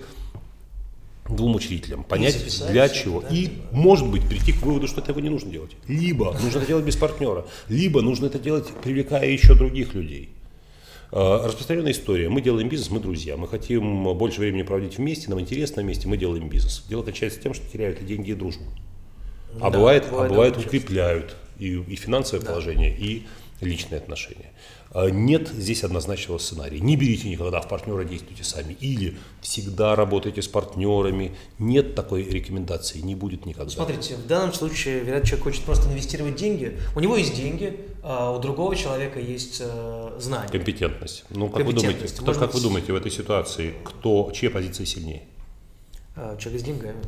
двум 1.28 1.54
учредителям, 1.54 2.04
понять 2.04 2.36
для 2.70 2.88
чего. 2.88 3.20
Да, 3.20 3.28
и, 3.28 3.50
может 3.70 4.08
быть, 4.08 4.28
прийти 4.28 4.52
к 4.52 4.62
выводу, 4.62 4.88
что 4.88 5.00
этого 5.00 5.20
не 5.20 5.28
нужно 5.28 5.50
делать. 5.50 5.72
Либо 5.86 6.32
нужно 6.40 6.58
это 6.58 6.66
делать 6.66 6.84
без 6.84 6.96
партнера, 6.96 7.46
либо 7.68 8.02
нужно 8.02 8.26
это 8.26 8.38
делать, 8.38 8.66
привлекая 8.82 9.28
еще 9.28 9.54
других 9.54 9.94
людей. 9.94 10.30
А, 11.12 11.46
распространенная 11.46 11.92
история. 11.92 12.28
Мы 12.28 12.40
делаем 12.40 12.68
бизнес, 12.68 12.90
мы 12.90 13.00
друзья. 13.00 13.36
Мы 13.36 13.48
хотим 13.48 14.04
больше 14.16 14.40
времени 14.40 14.62
проводить 14.62 14.98
вместе, 14.98 15.28
нам 15.30 15.40
интересно 15.40 15.82
вместе, 15.82 16.08
мы 16.08 16.16
делаем 16.16 16.48
бизнес. 16.48 16.84
Дело 16.88 17.02
кончается 17.02 17.40
тем, 17.40 17.54
что 17.54 17.64
теряют 17.70 18.00
и 18.00 18.04
деньги, 18.04 18.30
и 18.30 18.34
дружбу. 18.34 18.64
А 19.60 19.70
да, 19.70 19.78
бывает, 19.78 20.08
бывает, 20.10 20.30
а 20.30 20.34
бывает 20.34 20.56
укрепляют 20.56 21.36
и, 21.58 21.74
и 21.74 21.96
финансовое 21.96 22.44
да. 22.44 22.52
положение, 22.52 22.96
и 22.96 23.26
личные 23.60 23.98
отношения. 23.98 24.52
А, 24.92 25.08
нет 25.08 25.48
здесь 25.48 25.84
однозначного 25.84 26.38
сценария. 26.38 26.80
Не 26.80 26.96
берите 26.96 27.28
никогда 27.28 27.60
в 27.60 27.68
партнера, 27.68 28.04
действуйте 28.04 28.42
сами. 28.42 28.72
Или 28.80 29.16
всегда 29.40 29.94
работайте 29.94 30.42
с 30.42 30.48
партнерами. 30.48 31.36
Нет 31.58 31.94
такой 31.94 32.24
рекомендации, 32.24 32.98
не 32.98 33.14
будет 33.14 33.46
никогда. 33.46 33.70
Смотрите, 33.70 34.16
в 34.16 34.26
данном 34.26 34.52
случае, 34.52 35.00
вероятно, 35.00 35.28
человек 35.28 35.44
хочет 35.44 35.64
просто 35.64 35.88
инвестировать 35.90 36.36
деньги. 36.36 36.78
У 36.96 37.00
него 37.00 37.16
есть 37.16 37.36
деньги, 37.36 37.78
а 38.02 38.32
у 38.32 38.40
другого 38.40 38.74
человека 38.74 39.20
есть 39.20 39.58
э, 39.60 40.16
знания. 40.18 40.48
Компетентность. 40.48 41.24
Ну, 41.30 41.48
как, 41.48 41.64
Компетентность. 41.64 42.18
Вы, 42.18 42.24
думаете, 42.24 42.32
кто, 42.32 42.46
как 42.46 42.54
вы 42.54 42.60
думаете 42.60 42.92
в 42.92 42.96
этой 42.96 43.12
ситуации, 43.12 43.74
кто, 43.84 44.32
чья 44.34 44.50
позиция 44.50 44.86
сильнее? 44.86 45.22
А, 46.16 46.36
человек 46.36 46.62
с 46.62 46.64
деньгами. 46.64 47.02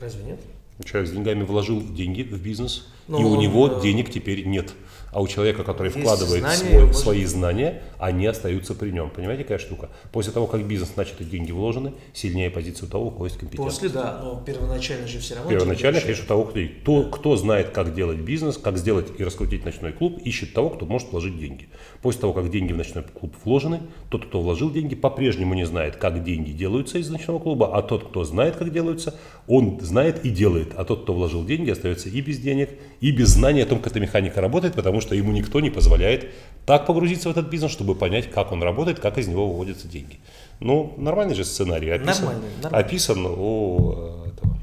Разве 0.00 0.24
нет? 0.24 0.40
Человек 0.84 1.08
с 1.08 1.12
деньгами 1.12 1.44
вложил 1.44 1.80
деньги 1.80 2.22
в 2.22 2.42
бизнес, 2.42 2.88
Но 3.06 3.20
и 3.20 3.22
у 3.22 3.40
него 3.40 3.68
э... 3.68 3.80
денег 3.80 4.10
теперь 4.10 4.44
нет 4.44 4.74
а 5.14 5.20
у 5.20 5.28
человека, 5.28 5.62
который 5.62 5.86
Есть 5.86 5.98
вкладывает 6.00 6.40
знания, 6.40 6.80
свой, 6.80 6.94
свои 6.94 7.24
знания, 7.24 7.82
они 7.98 8.26
остаются 8.26 8.74
при 8.74 8.90
нем. 8.90 9.10
Понимаете, 9.10 9.44
какая 9.44 9.58
штука? 9.58 9.88
После 10.10 10.32
того, 10.32 10.48
как 10.48 10.66
бизнес 10.66 10.96
начат 10.96 11.20
и 11.20 11.24
деньги 11.24 11.52
вложены, 11.52 11.92
сильнее 12.12 12.50
позиция 12.50 12.88
у 12.88 12.90
того, 12.90 13.06
у 13.06 13.10
кого 13.12 13.26
есть 13.26 13.38
компетенция. 13.38 13.64
После, 13.64 13.88
да, 13.90 14.20
но 14.20 14.42
первоначально 14.44 15.06
же 15.06 15.20
все 15.20 15.36
равно. 15.36 15.50
Первоначально, 15.50 16.00
конечно, 16.00 16.24
у 16.24 16.26
того, 16.26 16.44
кто, 16.46 16.60
кто, 16.82 17.02
кто 17.04 17.36
знает, 17.36 17.70
как 17.70 17.94
делать 17.94 18.18
бизнес, 18.18 18.58
как 18.58 18.76
сделать 18.76 19.06
и 19.16 19.22
раскрутить 19.22 19.64
ночной 19.64 19.92
клуб, 19.92 20.18
ищет 20.24 20.52
того, 20.52 20.70
кто 20.70 20.84
может 20.84 21.12
вложить 21.12 21.38
деньги. 21.38 21.68
После 22.02 22.22
того, 22.22 22.32
как 22.32 22.50
деньги 22.50 22.72
в 22.72 22.76
ночной 22.76 23.04
клуб 23.04 23.36
вложены, 23.44 23.82
тот, 24.10 24.26
кто 24.26 24.42
вложил 24.42 24.72
деньги, 24.72 24.96
по-прежнему 24.96 25.54
не 25.54 25.64
знает, 25.64 25.94
как 25.94 26.24
деньги 26.24 26.50
делаются 26.50 26.98
из 26.98 27.08
ночного 27.08 27.38
клуба, 27.38 27.78
а 27.78 27.82
тот, 27.82 28.08
кто 28.08 28.24
знает, 28.24 28.56
как 28.56 28.72
делаются, 28.72 29.14
он 29.46 29.78
знает 29.80 30.24
и 30.24 30.30
делает. 30.30 30.72
А 30.76 30.84
тот, 30.84 31.04
кто 31.04 31.14
вложил 31.14 31.44
деньги, 31.44 31.70
остается 31.70 32.08
и 32.08 32.20
без 32.20 32.38
денег, 32.38 32.70
и 33.00 33.12
без 33.12 33.28
знания 33.28 33.62
о 33.62 33.66
том, 33.66 33.78
как 33.78 33.92
эта 33.92 34.00
механика 34.00 34.40
работает, 34.40 34.74
потому 34.74 35.00
что 35.00 35.03
ему 35.12 35.32
никто 35.32 35.60
не 35.60 35.70
позволяет 35.70 36.30
так 36.66 36.86
погрузиться 36.86 37.28
в 37.28 37.32
этот 37.32 37.48
бизнес, 37.48 37.70
чтобы 37.70 37.94
понять, 37.94 38.30
как 38.30 38.52
он 38.52 38.62
работает, 38.62 38.98
как 38.98 39.18
из 39.18 39.28
него 39.28 39.50
выводятся 39.50 39.86
деньги. 39.86 40.18
Ну, 40.60 40.94
нормальный 40.96 41.34
же 41.34 41.44
сценарий 41.44 41.90
описан, 41.90 42.24
нормальный, 42.24 42.48
нормальный. 42.62 42.86
описан 42.86 43.26
у 43.26 43.90
этого. 44.26 44.58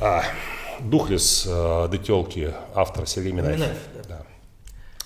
А, 0.00 0.22
Духлес 0.80 1.46
э, 1.48 1.88
Детелки, 1.90 2.52
автор 2.74 3.06
Сергей 3.06 3.32
Минаев. 3.32 3.56
Минаев. 3.56 3.78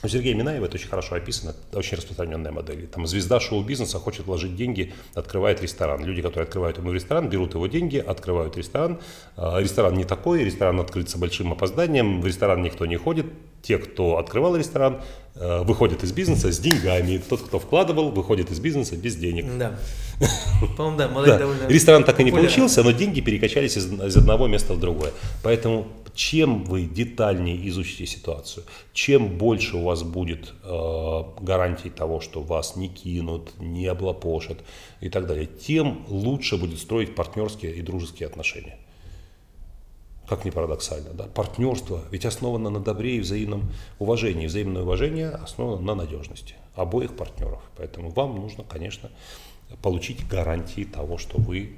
У 0.03 0.09
Сергея 0.09 0.35
Минаева 0.35 0.65
это 0.65 0.77
очень 0.77 0.89
хорошо 0.89 1.17
описано, 1.17 1.55
это 1.69 1.79
очень 1.79 1.99
распространенная 1.99 2.51
модель. 2.53 2.87
Там 2.87 3.07
звезда 3.07 3.39
шоу-бизнеса 3.39 3.99
хочет 3.99 4.27
вложить 4.27 4.57
деньги, 4.57 4.95
открывает 5.15 5.61
ресторан. 5.61 6.03
Люди, 6.03 6.23
которые 6.23 6.45
открывают 6.45 6.79
ему 6.79 6.93
ресторан, 6.93 7.29
берут 7.29 7.53
его 7.53 7.67
деньги, 7.67 7.99
открывают 7.99 8.57
ресторан. 8.57 8.99
А, 9.37 9.61
ресторан 9.61 9.95
не 9.95 10.05
такой, 10.05 10.43
ресторан 10.43 10.81
открыт 10.81 11.11
с 11.11 11.17
большим 11.17 11.53
опозданием, 11.53 12.23
в 12.23 12.27
ресторан 12.27 12.63
никто 12.63 12.87
не 12.87 12.97
ходит. 12.97 13.27
Те, 13.63 13.79
кто 13.79 14.19
открывал 14.19 14.57
ресторан, 14.57 15.01
э, 15.35 15.63
выходят 15.63 16.03
из 16.03 16.13
бизнеса 16.13 16.53
с 16.53 16.59
деньгами. 16.59 17.21
Тот, 17.29 17.43
кто 17.43 17.59
вкладывал, 17.59 18.11
выходит 18.11 18.51
из 18.51 18.61
бизнеса 18.61 18.97
без 18.97 19.17
денег. 19.17 19.47
Да. 19.59 19.79
По-моему, 20.77 20.99
да, 20.99 21.09
модель 21.09 21.39
довольно 21.39 21.67
Ресторан 21.69 22.05
так 22.05 22.21
и 22.21 22.25
не 22.25 22.31
получился, 22.31 22.83
но 22.83 22.91
деньги 22.91 23.21
перекачались 23.21 23.77
из 23.77 24.17
одного 24.17 24.47
места 24.47 24.75
в 24.75 24.81
другое. 24.81 25.13
Поэтому 25.43 25.87
чем 26.15 26.65
вы 26.65 26.83
детальнее 26.83 27.69
изучите 27.69 28.07
ситуацию, 28.07 28.65
чем 28.93 29.39
больше 29.39 29.77
у 29.77 29.85
вас 29.85 30.03
будет 30.03 30.53
э, 30.63 31.23
гарантий 31.41 31.91
того, 31.91 32.21
что 32.21 32.43
вас 32.43 32.77
не 32.77 32.89
кинут, 32.89 33.53
не 33.59 33.87
облапошат 33.87 34.59
и 35.01 35.09
так 35.09 35.27
далее, 35.27 35.47
тем 35.47 36.05
лучше 36.09 36.57
будет 36.57 36.79
строить 36.79 37.15
партнерские 37.15 37.75
и 37.75 37.83
дружеские 37.83 38.27
отношения. 38.27 38.77
Как 40.31 40.45
ни 40.45 40.51
парадоксально, 40.51 41.11
да? 41.13 41.25
партнерство 41.25 42.03
ведь 42.13 42.25
основано 42.25 42.71
на 42.71 42.79
добре 42.79 43.17
и 43.17 43.21
взаимном 43.21 43.69
уважении. 43.99 44.47
Взаимное 44.47 44.83
уважение 44.83 45.31
основано 45.31 45.83
на 45.83 45.97
надежности 45.97 46.55
обоих 46.77 47.17
партнеров. 47.17 47.61
Поэтому 47.77 48.11
вам 48.11 48.37
нужно, 48.37 48.63
конечно, 48.63 49.11
получить 49.83 50.29
гарантии 50.29 50.85
того, 50.85 51.19
что 51.19 51.37
вы 51.41 51.73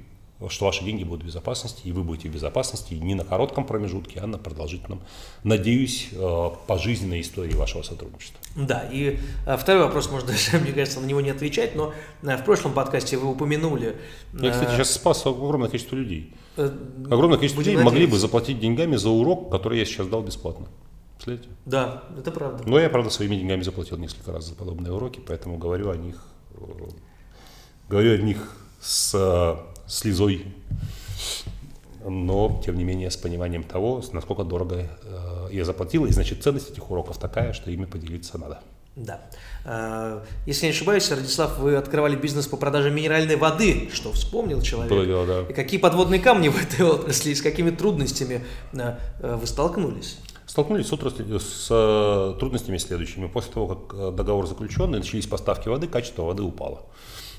что 0.49 0.65
ваши 0.65 0.83
деньги 0.83 1.03
будут 1.03 1.23
в 1.23 1.25
безопасности, 1.25 1.87
и 1.87 1.91
вы 1.91 2.03
будете 2.03 2.29
в 2.29 2.33
безопасности 2.33 2.93
не 2.93 3.15
на 3.15 3.23
коротком 3.23 3.65
промежутке, 3.65 4.19
а 4.19 4.27
на 4.27 4.37
продолжительном, 4.37 5.01
надеюсь, 5.43 6.09
э, 6.11 6.49
пожизненной 6.67 7.21
истории 7.21 7.53
вашего 7.53 7.81
сотрудничества. 7.81 8.39
Да, 8.55 8.87
и 8.91 9.19
э, 9.45 9.57
второй 9.57 9.85
вопрос, 9.85 10.11
может 10.11 10.27
даже, 10.27 10.59
мне 10.59 10.73
кажется, 10.73 10.99
на 10.99 11.05
него 11.05 11.21
не 11.21 11.29
отвечать, 11.29 11.75
но 11.75 11.93
э, 12.23 12.37
в 12.37 12.43
прошлом 12.43 12.73
подкасте 12.73 13.17
вы 13.17 13.29
упомянули... 13.29 13.95
Я, 14.33 14.51
кстати, 14.51 14.71
сейчас 14.71 14.91
спас 14.91 15.25
огромное 15.25 15.69
количество 15.69 15.95
людей. 15.95 16.33
Огромное 16.55 17.37
количество 17.37 17.61
людей 17.61 17.75
надеяться. 17.75 17.93
могли 17.93 18.05
бы 18.05 18.17
заплатить 18.17 18.59
деньгами 18.59 18.95
за 18.95 19.09
урок, 19.09 19.51
который 19.51 19.79
я 19.79 19.85
сейчас 19.85 20.07
дал 20.07 20.21
бесплатно. 20.21 20.67
Представляете? 21.15 21.49
Да, 21.65 22.03
это 22.17 22.31
правда. 22.31 22.63
Но 22.67 22.79
я, 22.79 22.89
правда, 22.89 23.09
своими 23.09 23.35
деньгами 23.35 23.61
заплатил 23.61 23.97
несколько 23.97 24.31
раз 24.31 24.45
за 24.45 24.55
подобные 24.55 24.93
уроки, 24.93 25.21
поэтому 25.25 25.57
говорю 25.57 25.89
о 25.89 25.95
них, 25.95 26.23
говорю 27.89 28.13
о 28.13 28.17
них 28.17 28.57
с 28.81 29.57
слезой, 29.87 30.45
но, 32.05 32.61
тем 32.63 32.77
не 32.77 32.83
менее, 32.83 33.09
с 33.09 33.17
пониманием 33.17 33.63
того, 33.63 34.03
насколько 34.11 34.43
дорого 34.43 34.89
э, 35.03 35.47
я 35.51 35.63
заплатил, 35.63 36.05
и, 36.05 36.11
значит, 36.11 36.43
ценность 36.43 36.71
этих 36.71 36.91
уроков 36.91 37.17
такая, 37.17 37.53
что 37.53 37.71
ими 37.71 37.85
поделиться 37.85 38.37
надо. 38.37 38.61
Да. 38.95 39.21
Э, 39.65 40.21
если 40.45 40.67
не 40.67 40.71
ошибаюсь, 40.71 41.09
Радислав, 41.09 41.57
вы 41.57 41.75
открывали 41.75 42.15
бизнес 42.15 42.47
по 42.47 42.57
продаже 42.57 42.91
минеральной 42.91 43.35
воды, 43.35 43.89
что 43.91 44.11
вспомнил 44.11 44.61
человек. 44.61 44.91
Было 44.91 45.05
дело, 45.05 45.25
да. 45.25 45.41
И 45.49 45.53
какие 45.53 45.79
подводные 45.79 46.19
камни 46.19 46.47
в 46.49 46.61
этой 46.61 46.85
отрасли, 46.85 47.33
с 47.33 47.41
какими 47.41 47.71
трудностями 47.71 48.43
э, 48.73 48.95
вы 49.19 49.47
столкнулись? 49.47 50.19
Столкнулись 50.45 50.87
с, 50.87 50.93
отраслью, 50.93 51.39
с 51.39 51.67
э, 51.71 52.35
трудностями 52.39 52.77
следующими. 52.77 53.27
После 53.27 53.53
того, 53.53 53.75
как 53.75 53.99
э, 53.99 54.11
договор 54.11 54.45
заключен, 54.45 54.91
начались 54.91 55.25
поставки 55.25 55.67
воды, 55.67 55.87
качество 55.87 56.23
воды 56.23 56.43
упало. 56.43 56.85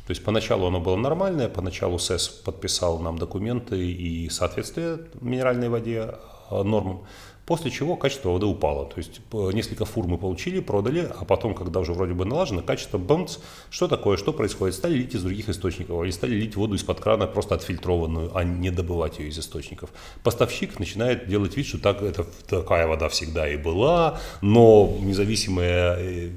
То 0.06 0.10
есть 0.10 0.24
поначалу 0.24 0.66
оно 0.66 0.80
было 0.80 0.96
нормальное, 0.96 1.48
поначалу 1.48 1.98
СЭС 1.98 2.28
подписал 2.28 2.98
нам 2.98 3.16
документы 3.16 3.78
и 3.78 4.28
соответствие 4.28 4.98
минеральной 5.20 5.68
воде 5.68 6.14
э, 6.50 6.62
нормам. 6.62 7.06
После 7.46 7.70
чего 7.70 7.96
качество 7.96 8.30
воды 8.30 8.46
упало. 8.46 8.86
То 8.86 8.94
есть 8.96 9.20
несколько 9.32 9.84
фур 9.84 10.06
мы 10.06 10.16
получили, 10.16 10.60
продали, 10.60 11.00
а 11.18 11.24
потом, 11.26 11.54
когда 11.54 11.80
уже 11.80 11.92
вроде 11.92 12.14
бы 12.14 12.24
налажено, 12.24 12.62
качество 12.62 12.96
бамц, 12.96 13.36
что 13.68 13.86
такое, 13.86 14.16
что 14.16 14.32
происходит? 14.32 14.74
Стали 14.74 14.94
лить 14.94 15.14
из 15.14 15.22
других 15.22 15.50
источников, 15.50 16.02
или 16.02 16.10
стали 16.10 16.34
лить 16.34 16.56
воду 16.56 16.74
из-под 16.74 17.00
крана, 17.00 17.26
просто 17.26 17.54
отфильтрованную, 17.54 18.34
а 18.34 18.44
не 18.44 18.70
добывать 18.70 19.18
ее 19.18 19.28
из 19.28 19.38
источников. 19.38 19.90
Поставщик 20.22 20.78
начинает 20.78 21.28
делать 21.28 21.56
вид, 21.56 21.66
что 21.66 21.78
так, 21.78 22.02
это 22.02 22.24
такая 22.48 22.86
вода 22.86 23.08
всегда 23.08 23.46
и 23.46 23.58
была, 23.58 24.18
но 24.40 24.96
независимая 25.00 25.96
э, 25.98 26.30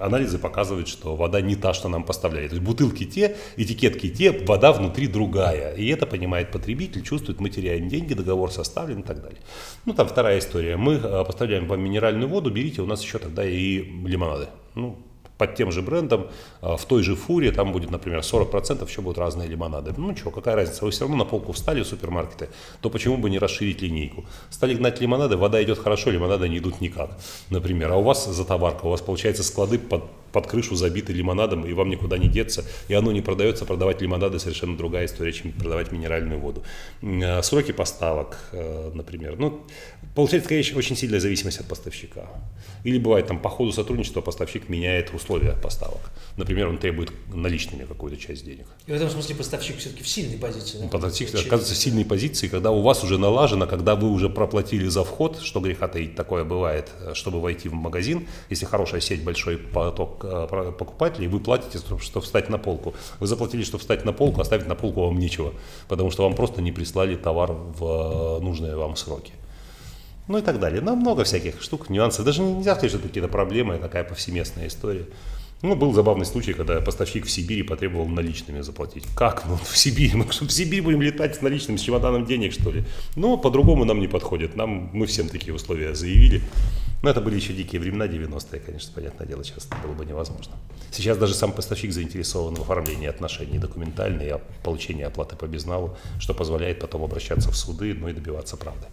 анализы 0.00 0.38
показывают, 0.38 0.88
что 0.88 1.16
вода 1.16 1.40
не 1.40 1.56
та, 1.56 1.74
что 1.74 1.88
нам 1.88 2.04
поставляли. 2.04 2.48
То 2.48 2.54
есть 2.54 2.66
бутылки 2.66 3.04
те, 3.04 3.36
этикетки 3.56 4.08
те, 4.08 4.30
вода 4.32 4.72
внутри 4.72 5.06
другая. 5.06 5.74
И 5.74 5.86
это 5.88 6.06
понимает 6.06 6.50
потребитель, 6.50 7.02
чувствует, 7.02 7.40
мы 7.40 7.50
теряем 7.50 7.88
деньги, 7.88 8.14
договор 8.14 8.50
составлен 8.50 9.00
и 9.00 9.02
так 9.02 9.22
далее. 9.22 9.40
Ну, 9.84 9.94
там 9.94 10.08
вторая 10.08 10.38
история. 10.38 10.76
Мы 10.76 10.94
э, 10.94 11.24
поставляем 11.24 11.66
вам 11.66 11.80
минеральную 11.80 12.28
воду, 12.28 12.50
берите, 12.50 12.82
у 12.82 12.86
нас 12.86 13.02
еще 13.02 13.18
тогда 13.18 13.44
и 13.44 13.78
лимонады. 14.04 14.48
Ну, 14.74 14.98
под 15.38 15.54
тем 15.54 15.72
же 15.72 15.82
брендом, 15.82 16.28
а, 16.60 16.76
в 16.76 16.84
той 16.84 17.02
же 17.02 17.14
фуре, 17.14 17.52
там 17.52 17.72
будет, 17.72 17.90
например, 17.90 18.20
40% 18.20 18.88
еще 18.88 19.00
будут 19.02 19.18
разные 19.18 19.48
лимонады. 19.48 19.92
Ну 19.96 20.16
что, 20.16 20.30
какая 20.30 20.56
разница, 20.56 20.84
вы 20.84 20.90
все 20.90 21.00
равно 21.00 21.16
на 21.16 21.24
полку 21.24 21.52
встали 21.52 21.82
в 21.82 21.86
супермаркеты, 21.86 22.48
то 22.80 22.90
почему 22.90 23.16
бы 23.16 23.30
не 23.30 23.38
расширить 23.38 23.82
линейку? 23.82 24.24
Стали 24.50 24.74
гнать 24.74 25.00
лимонады, 25.00 25.36
вода 25.36 25.62
идет 25.62 25.78
хорошо, 25.78 26.10
лимонады 26.10 26.48
не 26.48 26.58
идут 26.58 26.80
никак, 26.80 27.10
например. 27.50 27.92
А 27.92 27.96
у 27.96 28.02
вас 28.02 28.26
затоварка, 28.26 28.86
у 28.86 28.90
вас 28.90 29.00
получается 29.00 29.42
склады 29.42 29.78
под 29.78 30.04
под 30.36 30.46
крышу 30.48 30.76
забиты 30.76 31.14
лимонадом, 31.14 31.64
и 31.64 31.72
вам 31.72 31.88
никуда 31.88 32.18
не 32.18 32.28
деться, 32.28 32.62
и 32.88 32.94
оно 32.94 33.10
не 33.10 33.22
продается, 33.22 33.64
продавать 33.64 34.02
лимонады 34.02 34.38
совершенно 34.38 34.76
другая 34.76 35.06
история, 35.06 35.32
чем 35.32 35.52
продавать 35.52 35.92
минеральную 35.92 36.38
воду. 36.38 36.62
А, 37.02 37.42
сроки 37.42 37.72
поставок, 37.72 38.36
э, 38.52 38.90
например. 38.94 39.36
Ну, 39.38 39.62
получается, 40.14 40.48
конечно, 40.50 40.78
очень 40.78 40.94
сильная 40.94 41.20
зависимость 41.20 41.60
от 41.60 41.66
поставщика. 41.66 42.28
Или 42.84 42.98
бывает, 42.98 43.26
там, 43.26 43.38
по 43.38 43.48
ходу 43.48 43.72
сотрудничества 43.72 44.20
поставщик 44.20 44.68
меняет 44.68 45.14
условия 45.14 45.25
поставок. 45.62 46.10
Например, 46.36 46.68
он 46.68 46.76
требует 46.76 47.10
наличными 47.32 47.84
какую-то 47.84 48.20
часть 48.20 48.44
денег. 48.44 48.66
И 48.86 48.92
в 48.92 48.94
этом 48.94 49.08
смысле 49.08 49.36
поставщик 49.36 49.78
все-таки 49.78 50.02
в 50.02 50.08
сильной 50.08 50.36
позиции. 50.36 50.78
Да? 50.78 50.88
Поставщик 50.88 51.28
оказывается 51.30 51.74
в 51.74 51.78
сильной 51.78 52.04
позиции, 52.04 52.48
когда 52.48 52.70
у 52.70 52.82
вас 52.82 53.02
уже 53.02 53.18
налажено, 53.18 53.66
когда 53.66 53.94
вы 53.94 54.10
уже 54.10 54.28
проплатили 54.28 54.86
за 54.86 55.02
вход, 55.02 55.40
что 55.40 55.60
греха 55.60 55.88
таить, 55.88 56.14
такое 56.14 56.44
бывает, 56.44 56.90
чтобы 57.14 57.40
войти 57.40 57.68
в 57.68 57.74
магазин. 57.74 58.26
Если 58.50 58.66
хорошая 58.66 59.00
сеть, 59.00 59.24
большой 59.24 59.56
поток 59.56 60.24
э, 60.24 60.72
покупателей, 60.78 61.28
вы 61.28 61.40
платите, 61.40 61.78
чтобы 61.78 62.24
встать 62.24 62.50
на 62.50 62.58
полку. 62.58 62.94
Вы 63.18 63.26
заплатили, 63.26 63.62
чтобы 63.62 63.80
встать 63.80 64.04
на 64.04 64.12
полку, 64.12 64.40
оставить 64.42 64.66
на 64.66 64.74
полку 64.74 65.06
вам 65.06 65.18
нечего, 65.18 65.54
потому 65.88 66.10
что 66.10 66.24
вам 66.24 66.34
просто 66.34 66.60
не 66.60 66.72
прислали 66.72 67.16
товар 67.16 67.52
в 67.52 68.38
э, 68.38 68.42
нужные 68.42 68.76
вам 68.76 68.96
сроки 68.96 69.32
ну 70.28 70.38
и 70.38 70.42
так 70.42 70.58
далее. 70.58 70.80
Ну, 70.80 70.96
много 70.96 71.24
всяких 71.24 71.62
штук, 71.62 71.90
нюансов. 71.90 72.24
Даже 72.24 72.42
нельзя 72.42 72.74
сказать, 72.74 72.90
что 72.90 72.98
это 72.98 73.08
какие-то 73.08 73.28
проблемы, 73.28 73.78
такая 73.78 74.04
повсеместная 74.04 74.68
история. 74.68 75.06
Ну, 75.62 75.74
был 75.74 75.94
забавный 75.94 76.26
случай, 76.26 76.52
когда 76.52 76.80
поставщик 76.80 77.24
в 77.24 77.30
Сибири 77.30 77.62
потребовал 77.62 78.06
наличными 78.06 78.60
заплатить. 78.60 79.04
Как? 79.14 79.44
Ну, 79.46 79.56
в 79.56 79.76
Сибири. 79.76 80.14
Мы 80.14 80.30
что, 80.30 80.44
в 80.44 80.52
Сибирь 80.52 80.82
будем 80.82 81.00
летать 81.00 81.36
с 81.36 81.40
наличными, 81.40 81.78
с 81.78 81.80
чемоданом 81.80 82.26
денег, 82.26 82.52
что 82.52 82.70
ли? 82.70 82.84
Ну, 83.14 83.38
по-другому 83.38 83.84
нам 83.84 83.98
не 83.98 84.06
подходит. 84.06 84.54
Нам, 84.54 84.90
мы 84.92 85.06
всем 85.06 85.28
такие 85.28 85.54
условия 85.54 85.94
заявили. 85.94 86.42
Но 87.02 87.10
это 87.10 87.20
были 87.20 87.36
еще 87.36 87.52
дикие 87.52 87.80
времена, 87.80 88.06
90-е, 88.06 88.60
конечно, 88.60 88.92
понятное 88.94 89.26
дело, 89.26 89.44
сейчас 89.44 89.66
это 89.66 89.76
было 89.86 89.92
бы 89.92 90.04
невозможно. 90.04 90.54
Сейчас 90.90 91.18
даже 91.18 91.34
сам 91.34 91.52
поставщик 91.52 91.92
заинтересован 91.92 92.54
в 92.54 92.62
оформлении 92.62 93.06
отношений 93.06 93.58
документальной, 93.58 94.28
и 94.28 94.34
получении 94.64 95.04
оплаты 95.04 95.36
по 95.36 95.46
безналу, 95.46 95.96
что 96.18 96.34
позволяет 96.34 96.80
потом 96.80 97.04
обращаться 97.04 97.50
в 97.50 97.56
суды, 97.56 97.94
ну 97.94 98.08
и 98.08 98.12
добиваться 98.12 98.56
правды. 98.56 98.86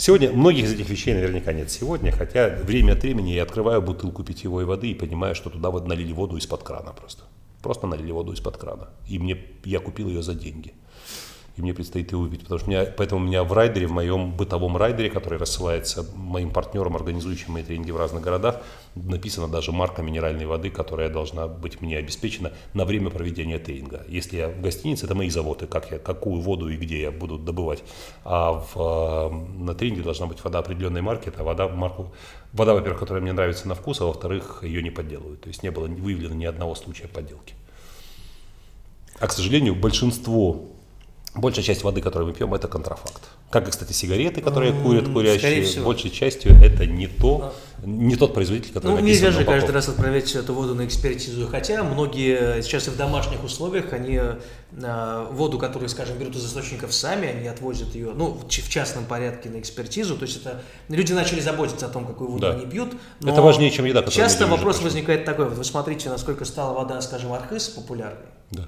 Сегодня 0.00 0.32
многих 0.32 0.64
из 0.64 0.72
этих 0.72 0.88
вещей 0.88 1.12
наверняка 1.12 1.52
нет 1.52 1.70
сегодня, 1.70 2.10
хотя 2.10 2.48
время 2.48 2.94
от 2.94 3.02
времени 3.02 3.32
я 3.32 3.42
открываю 3.42 3.82
бутылку 3.82 4.24
питьевой 4.24 4.64
воды 4.64 4.90
и 4.90 4.94
понимаю, 4.94 5.34
что 5.34 5.50
туда 5.50 5.70
вот 5.70 5.86
налили 5.86 6.14
воду 6.14 6.38
из-под 6.38 6.62
крана 6.62 6.94
просто. 6.94 7.24
Просто 7.60 7.86
налили 7.86 8.10
воду 8.10 8.32
из-под 8.32 8.56
крана. 8.56 8.88
И 9.06 9.18
мне, 9.18 9.36
я 9.62 9.78
купил 9.78 10.08
ее 10.08 10.22
за 10.22 10.34
деньги 10.34 10.72
и 11.56 11.62
мне 11.62 11.74
предстоит 11.74 12.12
его 12.12 12.22
увидеть. 12.22 12.42
Потому 12.42 12.60
что 12.60 12.68
меня, 12.68 12.84
поэтому 12.84 13.20
у 13.20 13.24
меня 13.24 13.44
в 13.44 13.52
райдере, 13.52 13.86
в 13.86 13.92
моем 13.92 14.32
бытовом 14.32 14.76
райдере, 14.76 15.10
который 15.10 15.38
рассылается 15.38 16.06
моим 16.14 16.50
партнерам, 16.50 16.96
организующим 16.96 17.52
мои 17.52 17.62
тренинги 17.62 17.90
в 17.90 17.96
разных 17.96 18.22
городах, 18.22 18.62
написана 18.94 19.48
даже 19.48 19.72
марка 19.72 20.02
минеральной 20.02 20.46
воды, 20.46 20.70
которая 20.70 21.08
должна 21.08 21.46
быть 21.48 21.80
мне 21.80 21.98
обеспечена 21.98 22.52
на 22.74 22.84
время 22.84 23.10
проведения 23.10 23.58
тренинга. 23.58 24.04
Если 24.08 24.36
я 24.36 24.48
в 24.48 24.60
гостинице, 24.60 25.06
это 25.06 25.14
мои 25.14 25.30
заводы, 25.30 25.66
как 25.66 25.90
я, 25.90 25.98
какую 25.98 26.40
воду 26.40 26.68
и 26.68 26.76
где 26.76 27.02
я 27.02 27.10
буду 27.10 27.38
добывать. 27.38 27.82
А 28.24 28.52
в, 28.52 28.76
э, 28.76 29.62
на 29.62 29.74
тренинге 29.74 30.02
должна 30.02 30.26
быть 30.26 30.42
вода 30.42 30.58
определенной 30.60 31.02
марки, 31.02 31.28
это 31.28 31.44
вода, 31.44 31.68
марку, 31.68 32.12
вода, 32.52 32.74
во-первых, 32.74 33.00
которая 33.00 33.22
мне 33.22 33.32
нравится 33.32 33.68
на 33.68 33.74
вкус, 33.74 34.00
а 34.00 34.06
во-вторых, 34.06 34.60
ее 34.62 34.82
не 34.82 34.90
подделывают. 34.90 35.40
То 35.42 35.48
есть 35.48 35.62
не 35.62 35.70
было 35.70 35.86
выявлено 35.86 36.34
ни 36.34 36.44
одного 36.44 36.74
случая 36.74 37.08
подделки. 37.08 37.54
А, 39.18 39.26
к 39.26 39.32
сожалению, 39.32 39.74
большинство 39.74 40.70
Большая 41.34 41.64
часть 41.64 41.84
воды, 41.84 42.00
которую 42.00 42.30
мы 42.30 42.34
пьем, 42.34 42.52
это 42.54 42.66
контрафакт. 42.66 43.22
Как 43.50 43.68
и, 43.68 43.70
кстати, 43.70 43.92
сигареты, 43.92 44.40
которые 44.40 44.72
курят 44.72 45.08
курящие, 45.08 45.80
большей 45.82 46.10
частью 46.10 46.52
это 46.60 46.86
не 46.86 47.06
то, 47.06 47.54
не 47.84 48.16
тот 48.16 48.34
производитель, 48.34 48.72
который 48.72 48.94
Ну, 48.94 48.98
нельзя 48.98 49.30
же 49.30 49.44
каждый 49.44 49.70
раз 49.70 49.88
отправлять 49.88 50.34
эту 50.34 50.52
воду 50.54 50.74
на 50.74 50.84
экспертизу. 50.84 51.46
Хотя 51.46 51.84
многие 51.84 52.62
сейчас 52.62 52.88
и 52.88 52.90
в 52.90 52.96
домашних 52.96 53.44
условиях, 53.44 53.92
они 53.92 54.20
а, 54.82 55.30
воду, 55.30 55.56
которую, 55.58 55.88
скажем, 55.88 56.18
берут 56.18 56.34
из 56.34 56.44
источников 56.44 56.92
сами, 56.92 57.28
они 57.28 57.46
отвозят 57.46 57.94
ее, 57.94 58.10
ну, 58.12 58.32
в 58.32 58.48
частном 58.68 59.04
порядке 59.04 59.50
на 59.50 59.60
экспертизу. 59.60 60.16
То 60.16 60.24
есть 60.24 60.38
это 60.38 60.62
люди 60.88 61.12
начали 61.12 61.38
заботиться 61.38 61.86
о 61.86 61.90
том, 61.90 62.06
какую 62.06 62.28
воду 62.28 62.42
да. 62.42 62.52
они 62.54 62.66
пьют. 62.66 62.94
это 63.24 63.40
важнее, 63.40 63.70
чем 63.70 63.84
еда, 63.84 64.02
Часто 64.02 64.48
вопрос 64.48 64.82
возникает 64.82 65.24
такой. 65.24 65.48
Вот 65.48 65.58
вы 65.58 65.64
смотрите, 65.64 66.08
насколько 66.08 66.44
стала 66.44 66.74
вода, 66.74 67.00
скажем, 67.00 67.32
Архыз 67.32 67.68
популярной. 67.68 68.26
Да 68.50 68.66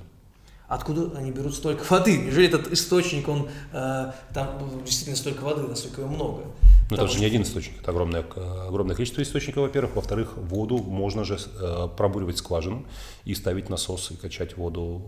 откуда 0.72 1.16
они 1.18 1.30
берут 1.30 1.54
столько 1.54 1.85
воды? 1.90 2.16
Неужели 2.16 2.48
этот 2.48 2.72
источник, 2.72 3.28
он 3.28 3.48
э, 3.72 4.12
там 4.32 4.82
действительно 4.85 5.16
столько 5.16 5.42
воды, 5.42 5.62
насколько 5.62 6.00
его 6.00 6.11
много? 6.11 6.44
Ну, 6.90 6.97
это 6.97 7.09
же 7.09 7.21
не 7.21 7.27
один 7.27 7.42
источник, 7.42 7.81
это 7.81 7.90
огромное, 7.90 8.25
огромное 8.68 8.95
количество 8.95 9.23
источников, 9.23 9.62
во-первых. 9.62 9.97
Во-вторых, 9.97 10.37
воду 10.37 10.79
можно 10.79 11.25
же 11.25 11.38
э, 11.38 11.88
пробуривать 11.97 12.38
скважину 12.38 12.85
и 13.25 13.35
ставить 13.35 13.71
насос 13.71 14.11
и 14.11 14.16
качать 14.16 14.57
воду 14.57 15.01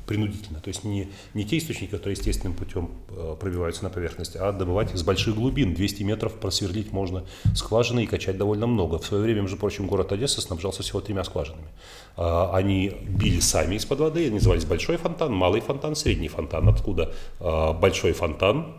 э, 0.00 0.06
принудительно. 0.06 0.60
То 0.60 0.68
есть 0.68 0.84
не, 0.84 1.08
не 1.34 1.44
те 1.44 1.58
источники, 1.58 1.90
которые 1.90 2.16
естественным 2.16 2.56
путем 2.56 2.90
э, 3.10 3.36
пробиваются 3.38 3.84
на 3.84 3.90
поверхность, 3.90 4.36
а 4.36 4.52
добывать 4.52 4.90
с 4.96 5.02
больших 5.02 5.36
глубин. 5.36 5.74
200 5.74 6.02
метров 6.02 6.34
просверлить 6.34 6.92
можно 6.92 7.24
скважины 7.54 8.04
и 8.04 8.06
качать 8.06 8.36
довольно 8.36 8.66
много. 8.66 8.98
В 8.98 9.06
свое 9.06 9.22
время, 9.22 9.42
между 9.42 9.56
прочим, 9.56 9.86
город 9.86 10.12
Одесса 10.12 10.40
снабжался 10.40 10.82
всего 10.82 11.00
тремя 11.00 11.24
скважинами. 11.24 11.68
Э, 12.16 12.50
они 12.52 12.96
били 13.06 13.40
сами 13.40 13.76
из-под 13.76 14.00
воды, 14.00 14.26
они 14.26 14.34
назывались 14.34 14.64
большой 14.64 14.96
фонтан, 14.96 15.32
малый 15.32 15.60
фонтан, 15.60 15.94
средний 15.94 16.28
фонтан. 16.28 16.68
Откуда 16.68 17.12
э, 17.38 17.72
большой 17.74 18.12
фонтан? 18.12 18.74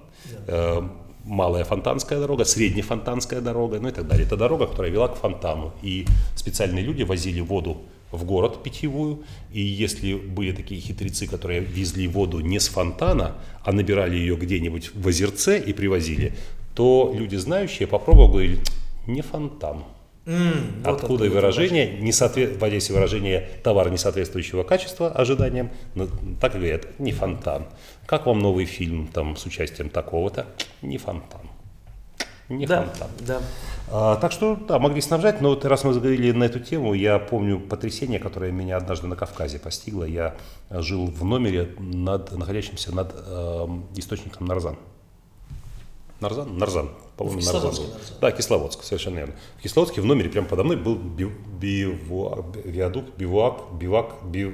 Э, 0.47 0.81
малая 1.25 1.63
фонтанская 1.63 2.19
дорога, 2.19 2.45
среднефонтанская 2.45 3.41
дорога, 3.41 3.79
ну 3.79 3.89
и 3.89 3.91
так 3.91 4.07
далее. 4.07 4.25
Это 4.25 4.37
дорога, 4.37 4.67
которая 4.67 4.91
вела 4.91 5.07
к 5.07 5.15
фонтану. 5.15 5.73
И 5.81 6.05
специальные 6.35 6.83
люди 6.83 7.03
возили 7.03 7.41
воду 7.41 7.77
в 8.11 8.25
город 8.25 8.61
питьевую, 8.61 9.23
и 9.53 9.61
если 9.61 10.15
были 10.15 10.51
такие 10.51 10.81
хитрецы, 10.81 11.27
которые 11.27 11.61
везли 11.61 12.07
воду 12.07 12.41
не 12.41 12.59
с 12.59 12.67
фонтана, 12.67 13.35
а 13.63 13.71
набирали 13.71 14.17
ее 14.17 14.35
где-нибудь 14.35 14.91
в 14.93 15.07
озерце 15.07 15.59
и 15.59 15.71
привозили, 15.71 16.33
то 16.75 17.13
люди 17.15 17.37
знающие 17.37 17.87
попробовали, 17.87 18.31
говорили, 18.31 18.59
не 19.07 19.21
фонтан, 19.21 19.83
Mm, 20.25 20.83
вот 20.85 21.01
откуда 21.01 21.25
и 21.25 21.29
выражение, 21.29 21.99
не 21.99 22.11
соответ... 22.11 22.57
в 22.57 22.63
Одессе 22.63 22.93
выражение 22.93 23.49
товар 23.63 23.89
несоответствующего 23.89 24.63
качества 24.63 25.09
ожиданиям, 25.09 25.71
так 26.39 26.55
и 26.55 26.59
говорят, 26.59 26.99
не 26.99 27.11
фонтан. 27.11 27.65
Как 28.05 28.27
вам 28.27 28.39
новый 28.39 28.65
фильм 28.65 29.07
там 29.07 29.35
с 29.35 29.45
участием 29.45 29.89
такого-то? 29.89 30.45
Не 30.83 30.99
фонтан. 30.99 31.41
Не 32.49 32.67
да, 32.67 32.83
фонтан. 32.83 33.09
Да. 33.21 33.41
А, 33.89 34.15
так 34.17 34.31
что, 34.31 34.55
да, 34.55 34.77
могли 34.77 35.01
снабжать, 35.01 35.41
но 35.41 35.49
вот 35.49 35.65
раз 35.65 35.83
мы 35.83 35.93
заговорили 35.93 36.31
на 36.31 36.43
эту 36.43 36.59
тему, 36.59 36.93
я 36.93 37.17
помню 37.17 37.59
потрясение, 37.59 38.19
которое 38.19 38.51
меня 38.51 38.77
однажды 38.77 39.07
на 39.07 39.15
Кавказе 39.15 39.57
постигло. 39.57 40.03
Я 40.03 40.35
жил 40.69 41.07
в 41.07 41.25
номере, 41.25 41.73
над, 41.79 42.31
находящемся 42.37 42.93
над 42.93 43.13
э, 43.15 43.67
источником 43.95 44.45
Нарзан. 44.45 44.77
Нарзан? 46.21 46.57
Нарзан. 46.57 46.89
По-моему, 47.17 47.41
Нарзан 47.41 47.63
Нарзан. 47.63 47.85
Да, 48.21 48.31
Кисловодск, 48.31 48.83
совершенно 48.83 49.17
верно. 49.17 49.33
В 49.57 49.63
Кисловодске 49.63 50.01
в 50.01 50.05
номере 50.05 50.29
прямо 50.29 50.47
подо 50.47 50.63
мной 50.63 50.77
был 50.77 50.95
бивуак, 50.95 52.55
виадук, 52.63 53.05
бивуак, 53.17 53.73
бивак, 53.73 54.15
бив... 54.25 54.53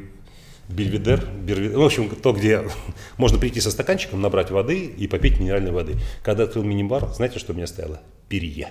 Бельведер, 0.70 1.26
Бельведер, 1.26 1.78
в 1.78 1.82
общем, 1.82 2.10
то, 2.10 2.34
где 2.34 2.70
можно 3.18 3.38
прийти 3.38 3.62
со 3.62 3.72
стаканчиком, 3.72 4.22
набрать 4.22 4.52
воды 4.52 4.86
и 4.86 5.08
попить 5.08 5.40
минеральной 5.40 5.72
воды. 5.72 5.96
Когда 6.24 6.44
открыл 6.44 6.64
мини-бар, 6.64 7.08
знаете, 7.14 7.40
что 7.40 7.54
у 7.54 7.56
меня 7.56 7.68
стояло? 7.68 8.02
Перье. 8.28 8.70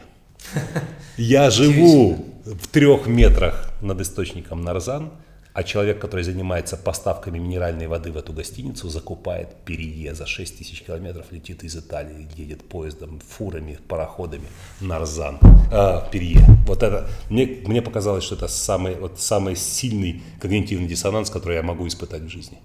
Я 1.17 1.51
живу 1.51 2.27
в 2.45 2.69
трех 2.69 3.07
метрах 3.07 3.73
над 3.81 4.01
источником 4.01 4.63
Нарзан, 4.63 5.11
а 5.57 5.63
человек, 5.63 5.99
который 5.99 6.23
занимается 6.23 6.77
поставками 6.77 7.39
минеральной 7.39 7.87
воды 7.87 8.13
в 8.13 8.19
эту 8.19 8.35
гостиницу, 8.35 8.91
закупает 8.91 9.55
перье 9.65 10.15
за 10.15 10.27
6 10.27 10.59
тысяч 10.59 10.83
километров, 10.83 11.33
летит 11.33 11.65
из 11.65 11.75
Италии, 11.75 12.29
едет 12.37 12.69
поездом, 12.69 13.21
фурами, 13.21 13.79
пароходами, 13.89 14.45
Нарзан, 14.83 15.39
э, 15.73 16.01
перье. 16.13 16.45
Вот 16.67 16.83
это, 16.83 17.09
мне, 17.31 17.47
мне 17.65 17.81
показалось, 17.81 18.25
что 18.25 18.35
это 18.35 18.49
самый, 18.49 18.97
вот, 18.97 19.19
самый 19.19 19.57
сильный 19.57 20.23
когнитивный 20.43 20.89
диссонанс, 20.89 21.31
который 21.31 21.57
я 21.57 21.63
могу 21.63 21.89
испытать 21.89 22.25
в 22.25 22.29
жизни. 22.29 22.59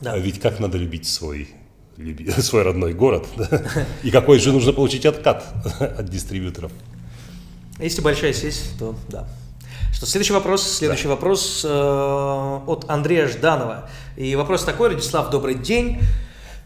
Да. 0.00 0.14
А 0.14 0.18
ведь 0.18 0.40
как 0.40 0.60
надо 0.60 0.78
любить 0.78 1.06
свой 1.06 1.48
свой 2.38 2.62
родной 2.62 2.94
город, 2.94 3.26
и 4.02 4.10
какой 4.10 4.38
же 4.38 4.52
нужно 4.52 4.72
получить 4.72 5.04
откат 5.04 5.44
от 5.80 6.08
дистрибьюторов. 6.08 6.72
Если 7.78 8.00
большая 8.00 8.32
сеть, 8.32 8.70
то 8.78 8.94
да. 9.10 9.28
Что, 9.94 10.06
следующий 10.06 10.32
вопрос, 10.32 10.68
следующий 10.68 11.04
да. 11.04 11.10
вопрос 11.10 11.64
э, 11.64 11.68
от 12.66 12.84
Андрея 12.88 13.28
Жданова. 13.28 13.88
И 14.16 14.34
вопрос 14.34 14.64
такой, 14.64 14.88
Радислав, 14.88 15.30
добрый 15.30 15.54
день. 15.54 16.00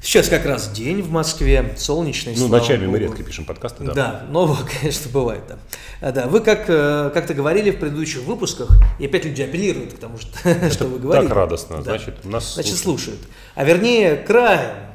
Сейчас 0.00 0.28
как 0.28 0.46
раз 0.46 0.70
день 0.70 1.02
в 1.02 1.10
Москве, 1.10 1.74
солнечный. 1.76 2.34
Ну, 2.38 2.48
ночами 2.48 2.86
Богу. 2.86 2.92
мы 2.92 2.98
редко 3.00 3.22
пишем 3.22 3.44
подкасты, 3.44 3.84
да. 3.84 3.92
Да, 3.92 4.22
но, 4.30 4.56
конечно, 4.80 5.10
бывает, 5.12 5.42
да. 5.46 5.58
А, 6.00 6.12
да, 6.12 6.26
вы 6.26 6.40
как, 6.40 6.64
э, 6.68 7.10
как-то 7.12 7.34
говорили 7.34 7.70
в 7.70 7.78
предыдущих 7.78 8.22
выпусках, 8.22 8.70
и 8.98 9.04
опять 9.04 9.26
люди 9.26 9.42
апеллируют 9.42 9.92
к 9.92 9.98
тому, 9.98 10.16
что, 10.16 10.70
что 10.70 10.86
вы 10.86 10.98
говорите. 10.98 11.28
так 11.28 11.36
радостно, 11.36 11.76
да. 11.78 11.82
значит, 11.82 12.24
нас 12.24 12.54
Значит, 12.54 12.78
слушают. 12.78 13.20
А 13.56 13.64
вернее, 13.64 14.16
краем 14.16 14.87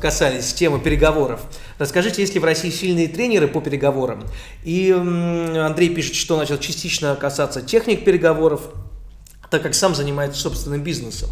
касались 0.00 0.54
темы 0.54 0.80
переговоров. 0.80 1.42
Расскажите, 1.78 2.22
есть 2.22 2.34
ли 2.34 2.40
в 2.40 2.44
России 2.44 2.70
сильные 2.70 3.08
тренеры 3.08 3.46
по 3.46 3.60
переговорам? 3.60 4.26
И 4.64 4.90
Андрей 4.90 5.94
пишет, 5.94 6.14
что 6.14 6.38
начал 6.38 6.58
частично 6.58 7.14
касаться 7.14 7.60
техник 7.60 8.04
переговоров, 8.04 8.62
так 9.50 9.62
как 9.62 9.74
сам 9.74 9.94
занимается 9.94 10.40
собственным 10.40 10.82
бизнесом. 10.82 11.28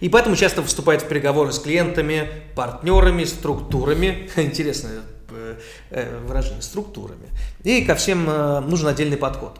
И 0.00 0.08
поэтому 0.08 0.36
часто 0.36 0.62
вступает 0.62 1.02
в 1.02 1.08
переговоры 1.08 1.52
с 1.52 1.58
клиентами, 1.58 2.28
партнерами, 2.54 3.24
структурами. 3.24 4.30
Интересное 4.36 5.00
э, 5.30 5.56
э, 5.90 6.18
выражение, 6.26 6.62
структурами. 6.62 7.30
И 7.64 7.82
ко 7.82 7.94
всем 7.96 8.24
нужен 8.68 8.88
отдельный 8.88 9.16
подход. 9.16 9.58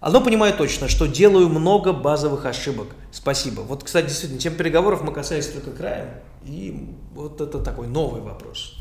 Одно 0.00 0.20
понимаю 0.20 0.54
точно, 0.54 0.88
что 0.88 1.06
делаю 1.06 1.48
много 1.48 1.92
базовых 1.92 2.46
ошибок. 2.46 2.88
Спасибо. 3.10 3.62
Вот, 3.62 3.82
кстати, 3.82 4.06
действительно, 4.06 4.40
тем 4.40 4.54
переговоров 4.54 5.02
мы 5.02 5.12
касались 5.12 5.48
только 5.48 5.72
краем. 5.72 6.08
И 6.44 6.94
вот 7.14 7.40
это 7.40 7.58
такой 7.58 7.88
новый 7.88 8.20
вопрос. 8.20 8.74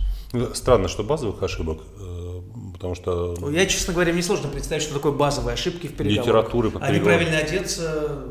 Странно, 0.54 0.90
что 0.90 1.04
базовых 1.04 1.42
ошибок, 1.42 1.80
э, 2.00 2.42
потому 2.74 2.96
что... 2.96 3.36
Ну, 3.40 3.50
я, 3.50 3.66
честно 3.66 3.94
говоря, 3.94 4.12
мне 4.12 4.22
сложно 4.22 4.50
представить, 4.50 4.84
что 4.84 4.94
такое 4.94 5.14
базовые 5.14 5.54
ошибки 5.54 5.88
в 5.88 5.94
переговорах. 5.96 6.26
Литературы 6.28 6.70
по 6.70 6.80
А 6.82 6.92
неправильно 6.92 7.38
одеться... 7.38 8.26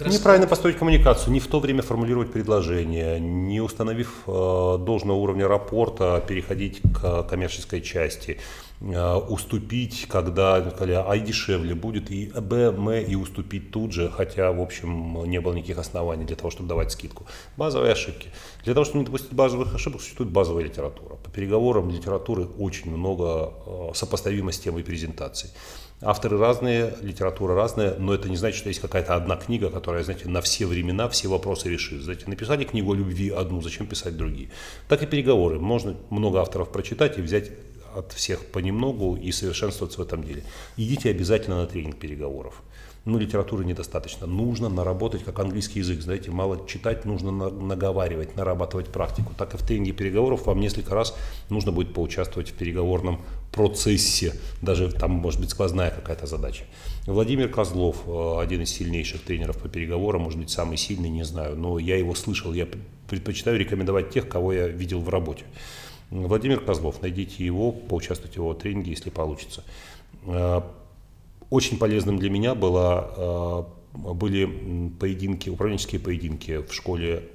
Неправильно 0.00 0.46
построить 0.46 0.78
коммуникацию, 0.78 1.32
не 1.32 1.40
в 1.40 1.46
то 1.46 1.60
время 1.60 1.82
формулировать 1.82 2.32
предложение, 2.32 3.20
не 3.20 3.60
установив 3.60 4.22
э, 4.26 4.78
должного 4.80 5.18
уровня 5.18 5.46
рапорта, 5.46 6.24
переходить 6.26 6.80
к 6.80 7.24
коммерческой 7.24 7.82
части. 7.82 8.40
Э, 8.80 9.14
уступить, 9.16 10.06
когда 10.08 10.60
сказали, 10.70 10.92
а 10.92 11.16
дешевле 11.18 11.74
будет, 11.74 12.10
и 12.10 12.26
Б, 12.26 12.66
М, 12.66 12.90
и 12.90 13.14
уступить 13.14 13.70
тут 13.70 13.92
же, 13.92 14.10
хотя, 14.10 14.52
в 14.52 14.60
общем, 14.60 15.24
не 15.24 15.40
было 15.40 15.54
никаких 15.54 15.78
оснований 15.78 16.24
для 16.24 16.36
того, 16.36 16.50
чтобы 16.50 16.68
давать 16.68 16.90
скидку. 16.90 17.24
Базовые 17.56 17.92
ошибки. 17.92 18.28
Для 18.64 18.74
того, 18.74 18.84
чтобы 18.84 18.98
не 18.98 19.04
допустить 19.06 19.32
базовых 19.32 19.74
ошибок, 19.74 20.00
существует 20.00 20.30
базовая 20.30 20.64
литература. 20.64 21.14
По 21.16 21.30
переговорам 21.30 21.88
литературы 21.88 22.46
очень 22.58 22.90
много 22.90 23.52
э, 23.66 23.90
сопоставимо 23.94 24.52
с 24.52 24.58
темой 24.58 24.82
презентаций. 24.82 25.50
Авторы 26.02 26.36
разные, 26.36 26.92
литература 27.00 27.54
разная, 27.54 27.94
но 27.98 28.12
это 28.12 28.28
не 28.28 28.36
значит, 28.36 28.58
что 28.58 28.68
есть 28.68 28.80
какая-то 28.80 29.14
одна 29.14 29.36
книга, 29.36 29.70
которая, 29.70 30.02
знаете, 30.02 30.28
на 30.28 30.40
все 30.40 30.66
времена 30.66 31.08
все 31.08 31.28
вопросы 31.28 31.70
решит. 31.70 32.02
Знаете, 32.02 32.24
написали 32.26 32.64
книгу 32.64 32.92
о 32.92 32.96
любви 32.96 33.30
одну, 33.30 33.62
зачем 33.62 33.86
писать 33.86 34.16
другие? 34.16 34.50
Так 34.88 35.02
и 35.02 35.06
переговоры. 35.06 35.60
Можно 35.60 35.96
много 36.10 36.40
авторов 36.40 36.70
прочитать 36.70 37.16
и 37.16 37.22
взять 37.22 37.52
от 37.96 38.12
всех 38.12 38.46
понемногу 38.46 39.16
и 39.16 39.32
совершенствоваться 39.32 39.98
в 39.98 40.02
этом 40.02 40.24
деле. 40.24 40.44
Идите 40.76 41.10
обязательно 41.10 41.56
на 41.56 41.66
тренинг 41.66 41.96
переговоров. 41.96 42.62
Ну, 43.04 43.18
литературы 43.18 43.66
недостаточно. 43.66 44.26
Нужно 44.26 44.70
наработать, 44.70 45.24
как 45.24 45.38
английский 45.38 45.80
язык, 45.80 46.00
знаете, 46.00 46.30
мало 46.30 46.66
читать, 46.66 47.04
нужно 47.04 47.30
наговаривать, 47.30 48.34
нарабатывать 48.34 48.86
практику. 48.86 49.34
Так 49.36 49.52
и 49.52 49.58
в 49.58 49.62
тренинге 49.62 49.92
переговоров 49.92 50.46
вам 50.46 50.58
несколько 50.58 50.94
раз 50.94 51.14
нужно 51.50 51.70
будет 51.70 51.92
поучаствовать 51.92 52.48
в 52.50 52.54
переговорном 52.54 53.20
процессе. 53.52 54.32
Даже 54.62 54.90
там 54.90 55.10
может 55.10 55.38
быть 55.38 55.50
сквозная 55.50 55.90
какая-то 55.90 56.26
задача. 56.26 56.64
Владимир 57.06 57.50
Козлов, 57.50 57.98
э, 58.06 58.40
один 58.40 58.62
из 58.62 58.70
сильнейших 58.70 59.20
тренеров 59.20 59.58
по 59.58 59.68
переговорам, 59.68 60.22
может 60.22 60.38
быть, 60.38 60.48
самый 60.48 60.78
сильный, 60.78 61.10
не 61.10 61.24
знаю, 61.24 61.56
но 61.56 61.78
я 61.78 61.98
его 61.98 62.14
слышал, 62.14 62.54
я 62.54 62.66
предпочитаю 63.06 63.58
рекомендовать 63.58 64.10
тех, 64.10 64.26
кого 64.30 64.54
я 64.54 64.66
видел 64.66 65.00
в 65.00 65.10
работе. 65.10 65.44
Владимир 66.22 66.60
Козлов, 66.60 67.02
найдите 67.02 67.44
его, 67.44 67.72
поучаствуйте 67.72 68.34
в 68.34 68.44
его 68.44 68.54
тренинге, 68.54 68.92
если 68.92 69.10
получится. 69.10 69.64
Э, 70.26 70.60
очень 71.50 71.76
полезным 71.76 72.18
для 72.18 72.30
меня 72.30 72.54
было, 72.54 73.68
э, 73.96 73.98
были 74.14 74.90
поединки, 75.00 75.50
управленческие 75.50 76.00
поединки 76.00 76.58
в 76.58 76.72
школе 76.72 77.28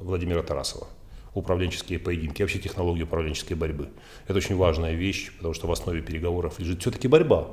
Владимира 0.00 0.42
Тарасова. 0.42 0.88
Управленческие 1.34 2.00
поединки, 2.00 2.42
вообще 2.42 2.58
технологии 2.58 3.04
управленческой 3.04 3.56
борьбы. 3.56 3.90
Это 4.26 4.38
очень 4.38 4.56
важная 4.56 4.94
вещь, 4.94 5.30
потому 5.36 5.54
что 5.54 5.68
в 5.68 5.72
основе 5.72 6.00
переговоров 6.00 6.58
лежит 6.58 6.80
все-таки 6.80 7.06
борьба 7.06 7.48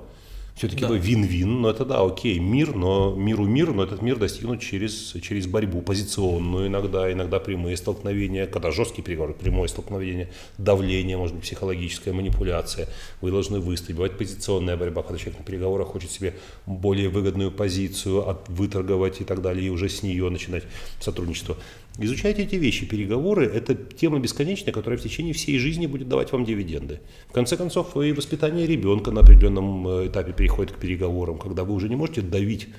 все-таки 0.56 0.86
да. 0.86 0.94
вин-вин, 0.94 1.62
но 1.62 1.70
это 1.70 1.84
да, 1.84 2.06
окей, 2.06 2.38
мир, 2.38 2.76
но 2.76 3.16
миру 3.16 3.46
мир, 3.46 3.74
но 3.74 3.84
этот 3.84 4.04
мир 4.04 4.18
достигнут 4.18 4.62
через, 4.62 5.14
через 5.22 5.48
борьбу 5.48 5.82
позиционную 5.82 6.68
иногда, 6.68 7.12
иногда 7.12 7.40
прямые 7.40 7.76
столкновения, 7.76 8.46
когда 8.46 8.70
жесткие 8.70 9.04
переговоры, 9.04 9.34
прямое 9.34 9.68
столкновение, 9.68 10.30
давление, 10.60 11.18
может 11.18 11.36
быть, 11.36 11.46
психологическая 11.46 12.14
манипуляция, 12.14 12.88
вы 13.22 13.32
должны 13.32 13.60
выстоять. 13.60 13.96
Бывает 13.96 14.18
позиционная 14.18 14.78
борьба, 14.78 15.02
когда 15.02 15.18
человек 15.18 15.40
на 15.40 15.46
переговорах 15.46 15.88
хочет 15.88 16.12
себе 16.12 16.36
более 16.68 17.10
выгодную 17.10 17.52
позицию 17.52 18.30
от, 18.30 18.48
выторговать 18.48 19.22
и 19.22 19.24
так 19.24 19.42
далее, 19.42 19.66
и 19.66 19.70
уже 19.70 19.90
с 19.90 20.04
нее 20.04 20.30
начинать 20.30 20.64
сотрудничество. 21.00 21.58
Изучайте 22.00 22.44
эти 22.44 22.56
вещи. 22.56 22.88
Переговоры– 22.88 23.46
это 23.54 23.76
тема 23.76 24.20
бесконечная, 24.20 24.74
которая 24.74 24.98
в 24.98 25.04
течение 25.04 25.34
всей 25.34 25.60
жизни 25.60 25.86
будет 25.86 26.10
давать 26.10 26.32
вам 26.32 26.44
дивиденды. 26.44 27.02
В 27.30 27.34
конце 27.34 27.56
концов, 27.56 27.96
и 27.98 28.12
воспитание 28.12 28.66
ребенка 28.66 29.12
на 29.12 29.22
определенном 29.22 29.88
э, 29.88 30.08
этапе 30.08 30.34
переходит 30.34 30.72
к 30.72 30.80
переговорам, 30.80 31.38
когда 31.38 31.64
вы 31.64 31.76
уже 31.76 31.90
не 31.90 31.96
можете 31.96 32.22
давить 32.22 32.70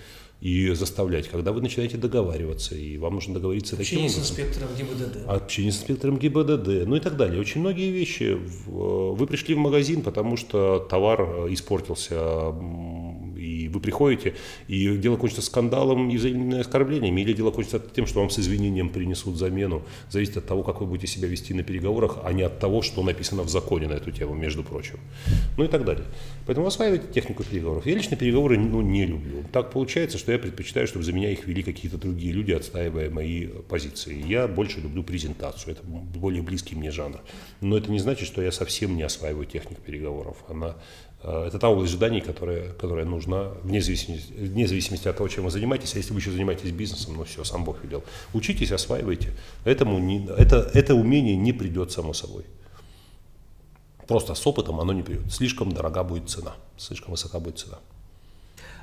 и 0.41 0.73
заставлять, 0.73 1.29
когда 1.29 1.53
вы 1.53 1.63
начинаете 1.63 1.97
договариваться, 1.97 2.75
и 2.75 2.99
вам 2.99 3.15
нужно 3.15 3.35
договориться 3.35 3.77
Общение 3.77 4.09
таким 4.09 4.21
образом. 4.21 4.25
с 4.25 4.31
инспектором 4.31 4.69
ГИБДД. 4.77 5.29
Общение 5.29 5.73
с 5.73 5.77
инспектором 5.77 6.19
ГИБДД, 6.19 6.87
ну 6.87 6.97
и 6.97 7.01
так 7.01 7.17
далее. 7.17 7.41
Очень 7.41 7.61
многие 7.61 7.91
вещи. 7.93 8.37
Вы 8.67 9.27
пришли 9.27 9.55
в 9.55 9.59
магазин, 9.59 10.03
потому 10.03 10.37
что 10.37 10.81
товар 10.81 11.23
э, 11.23 11.53
испортился, 11.53 12.53
и 13.65 13.69
вы 13.69 13.81
приходите, 13.81 14.35
и 14.69 14.97
дело 14.97 15.17
кончится 15.17 15.43
скандалом 15.43 16.11
и 16.11 16.17
взаимными 16.17 16.61
оскорблениями, 16.61 17.21
или 17.21 17.33
дело 17.33 17.51
кончится 17.51 17.79
тем, 17.79 18.07
что 18.07 18.21
вам 18.21 18.31
с 18.31 18.39
извинением 18.39 18.91
принесут 18.91 19.37
замену. 19.37 19.83
Зависит 20.11 20.37
от 20.37 20.47
того, 20.47 20.63
как 20.63 20.81
вы 20.81 20.87
будете 20.87 21.07
себя 21.07 21.29
вести 21.29 21.55
на 21.55 21.63
переговорах, 21.63 22.19
а 22.25 22.33
не 22.33 22.43
от 22.43 22.59
того, 22.59 22.83
что 22.83 23.03
написано 23.03 23.43
в 23.43 23.49
законе 23.49 23.89
на 23.89 23.95
эту 23.95 24.11
тему, 24.11 24.35
между 24.35 24.63
прочим. 24.63 24.99
Ну 25.57 25.65
и 25.65 25.69
так 25.69 25.85
далее. 25.85 26.05
Поэтому 26.47 26.67
осваивайте 26.67 27.07
технику 27.13 27.43
переговоров. 27.43 27.87
Я 27.87 27.95
лично 27.95 28.17
переговоры 28.17 28.59
ну, 28.59 28.81
не 28.83 29.07
люблю. 29.07 29.45
Так 29.53 29.71
получается, 29.71 30.19
что 30.19 30.33
я 30.33 30.39
предпочитаю, 30.39 30.87
чтобы 30.87 31.05
за 31.05 31.13
меня 31.13 31.31
их 31.31 31.47
вели 31.47 31.63
какие-то 31.63 31.99
другие 31.99 32.33
люди, 32.33 32.53
отстаивая 32.53 33.11
мои 33.11 33.47
позиции. 33.47 34.23
Я 34.27 34.49
больше 34.49 34.81
люблю 34.81 35.03
презентацию, 35.03 35.73
это 35.73 35.83
более 35.85 36.43
близкий 36.43 36.77
мне 36.77 36.91
жанр. 36.91 37.21
Но 37.61 37.77
это 37.77 37.91
не 37.91 37.99
значит, 37.99 38.27
что 38.27 38.43
я 38.43 38.53
совсем 38.53 38.97
не 38.97 39.03
осваиваю 39.03 39.47
технику 39.47 39.81
переговоров. 39.81 40.37
Она 40.49 40.77
это 41.25 41.59
та 41.59 41.69
область 41.69 41.93
ожиданий, 41.93 42.21
которая, 42.21 42.73
которая 42.73 43.07
нужна 43.07 43.53
вне 43.63 43.81
зависимости, 43.81 44.33
вне 44.33 44.67
зависимости 44.67 45.09
от 45.09 45.17
того, 45.17 45.29
чем 45.29 45.45
вы 45.45 45.51
занимаетесь. 45.51 45.95
А 45.95 45.99
если 45.99 46.13
вы 46.13 46.21
еще 46.21 46.31
занимаетесь 46.31 46.71
бизнесом, 46.71 47.15
ну 47.17 47.25
все, 47.25 47.45
сам 47.45 47.65
Бог 47.65 47.83
велел. 47.83 48.05
Учитесь, 48.35 48.73
осваивайте. 48.73 49.33
Этому 49.65 49.99
не, 49.99 50.27
это, 50.27 50.71
это 50.75 50.95
умение 50.95 51.37
не 51.37 51.53
придет 51.53 51.93
само 51.93 52.13
собой. 52.13 52.45
Просто 54.07 54.35
с 54.35 54.47
опытом 54.47 54.81
оно 54.81 54.93
не 54.93 55.03
придет. 55.03 55.33
Слишком 55.33 55.73
дорога 55.73 56.05
будет 56.05 56.29
цена, 56.29 56.55
слишком 56.77 57.13
высока 57.13 57.41
будет 57.41 57.59
цена. 57.59 57.79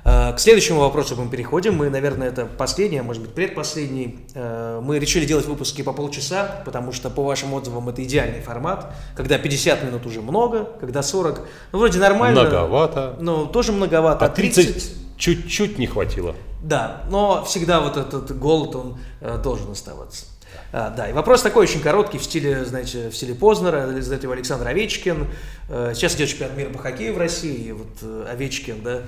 Э, 0.04 0.32
к 0.32 0.40
следующему 0.40 0.80
вопросу 0.80 1.16
мы 1.16 1.30
переходим. 1.30 1.76
Мы, 1.76 1.90
наверное, 1.90 2.28
это 2.28 2.46
последний, 2.46 2.98
а 2.98 3.02
может 3.02 3.22
быть 3.22 3.32
предпоследний. 3.32 4.18
Э, 4.34 4.80
мы 4.82 4.98
решили 4.98 5.24
делать 5.24 5.46
выпуски 5.46 5.82
по 5.82 5.92
полчаса, 5.92 6.62
потому 6.64 6.92
что 6.92 7.10
по 7.10 7.22
вашим 7.22 7.54
отзывам 7.54 7.88
это 7.88 8.02
идеальный 8.02 8.40
формат. 8.40 8.94
Когда 9.16 9.38
50 9.38 9.84
минут 9.84 10.06
уже 10.06 10.20
много, 10.20 10.64
когда 10.80 11.02
40, 11.02 11.46
ну 11.72 11.78
вроде 11.78 11.98
нормально. 11.98 12.42
Многовато. 12.42 13.16
Ну, 13.20 13.46
тоже 13.46 13.72
многовато. 13.72 14.24
А 14.24 14.28
30, 14.28 15.02
Чуть-чуть 15.22 15.78
не 15.78 15.86
хватило. 15.86 16.34
Да, 16.62 17.04
но 17.08 17.44
всегда 17.44 17.80
вот 17.80 17.96
этот 17.96 18.36
голод, 18.36 18.74
он 18.74 18.98
э, 19.20 19.38
должен 19.38 19.70
оставаться. 19.70 20.26
А, 20.72 20.90
да, 20.90 21.08
и 21.08 21.12
вопрос 21.12 21.42
такой 21.42 21.64
очень 21.64 21.80
короткий, 21.80 22.18
в 22.18 22.24
стиле, 22.24 22.64
знаете, 22.64 23.10
в 23.10 23.16
стиле 23.16 23.34
Познера, 23.34 24.00
задает 24.00 24.22
его 24.22 24.32
Александр 24.32 24.68
Овечкин. 24.68 25.28
Э, 25.68 25.92
сейчас 25.94 26.16
идет 26.16 26.30
чемпионат 26.30 26.56
мира 26.56 26.70
по 26.70 26.78
хоккею 26.78 27.14
в 27.14 27.18
России, 27.18 27.68
и 27.68 27.72
вот 27.72 27.98
э, 28.02 28.26
Овечкин, 28.30 28.82
да, 28.82 29.02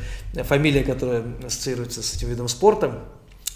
фамилия, 0.45 0.85
которая 0.85 1.25
ассоциируется 1.45 2.03
с 2.03 2.15
этим 2.15 2.29
видом 2.29 2.49
спорта 2.49 3.01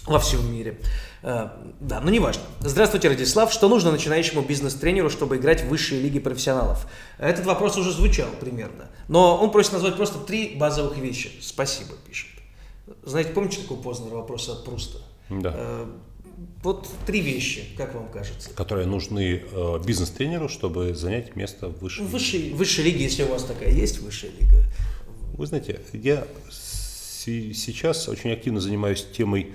во 0.05 0.19
всем 0.19 0.51
мире. 0.51 0.79
Э, 1.21 1.49
да, 1.79 2.01
но 2.01 2.09
неважно. 2.09 2.41
Здравствуйте, 2.61 3.09
Радислав. 3.09 3.53
Что 3.53 3.69
нужно 3.69 3.91
начинающему 3.91 4.41
бизнес-тренеру, 4.41 5.09
чтобы 5.09 5.37
играть 5.37 5.61
в 5.61 5.67
высшие 5.67 6.01
лиги 6.01 6.19
профессионалов? 6.19 6.87
Этот 7.17 7.45
вопрос 7.45 7.77
уже 7.77 7.91
звучал 7.91 8.29
примерно. 8.39 8.89
Но 9.07 9.37
он 9.37 9.51
просит 9.51 9.73
назвать 9.73 9.95
просто 9.95 10.19
три 10.19 10.55
базовых 10.55 10.97
вещи. 10.97 11.31
Спасибо, 11.41 11.91
пишет. 12.07 12.29
Знаете, 13.03 13.31
помните 13.31 13.61
такой 13.61 13.77
Познер 13.77 14.13
вопрос 14.13 14.49
от 14.49 14.65
Пруста? 14.65 14.99
Да. 15.29 15.85
Вот 16.63 16.89
три 17.05 17.21
вещи, 17.21 17.63
как 17.77 17.95
вам 17.95 18.09
кажется? 18.09 18.49
Которые 18.53 18.85
нужны 18.85 19.43
э, 19.51 19.79
бизнес-тренеру, 19.85 20.49
чтобы 20.49 20.93
занять 20.93 21.35
место 21.35 21.69
в 21.69 21.79
высшей 21.79 22.03
лиге. 22.03 22.13
Высшей, 22.13 22.53
высшей 22.53 22.83
лиге, 22.85 23.03
если 23.03 23.23
у 23.23 23.27
вас 23.27 23.43
такая 23.43 23.71
есть 23.71 23.99
высшая 23.99 24.31
лига. 24.31 24.63
Вы 25.33 25.45
знаете, 25.45 25.79
я 25.93 26.27
сейчас 27.23 28.07
очень 28.09 28.31
активно 28.31 28.59
занимаюсь 28.59 29.05
темой 29.15 29.53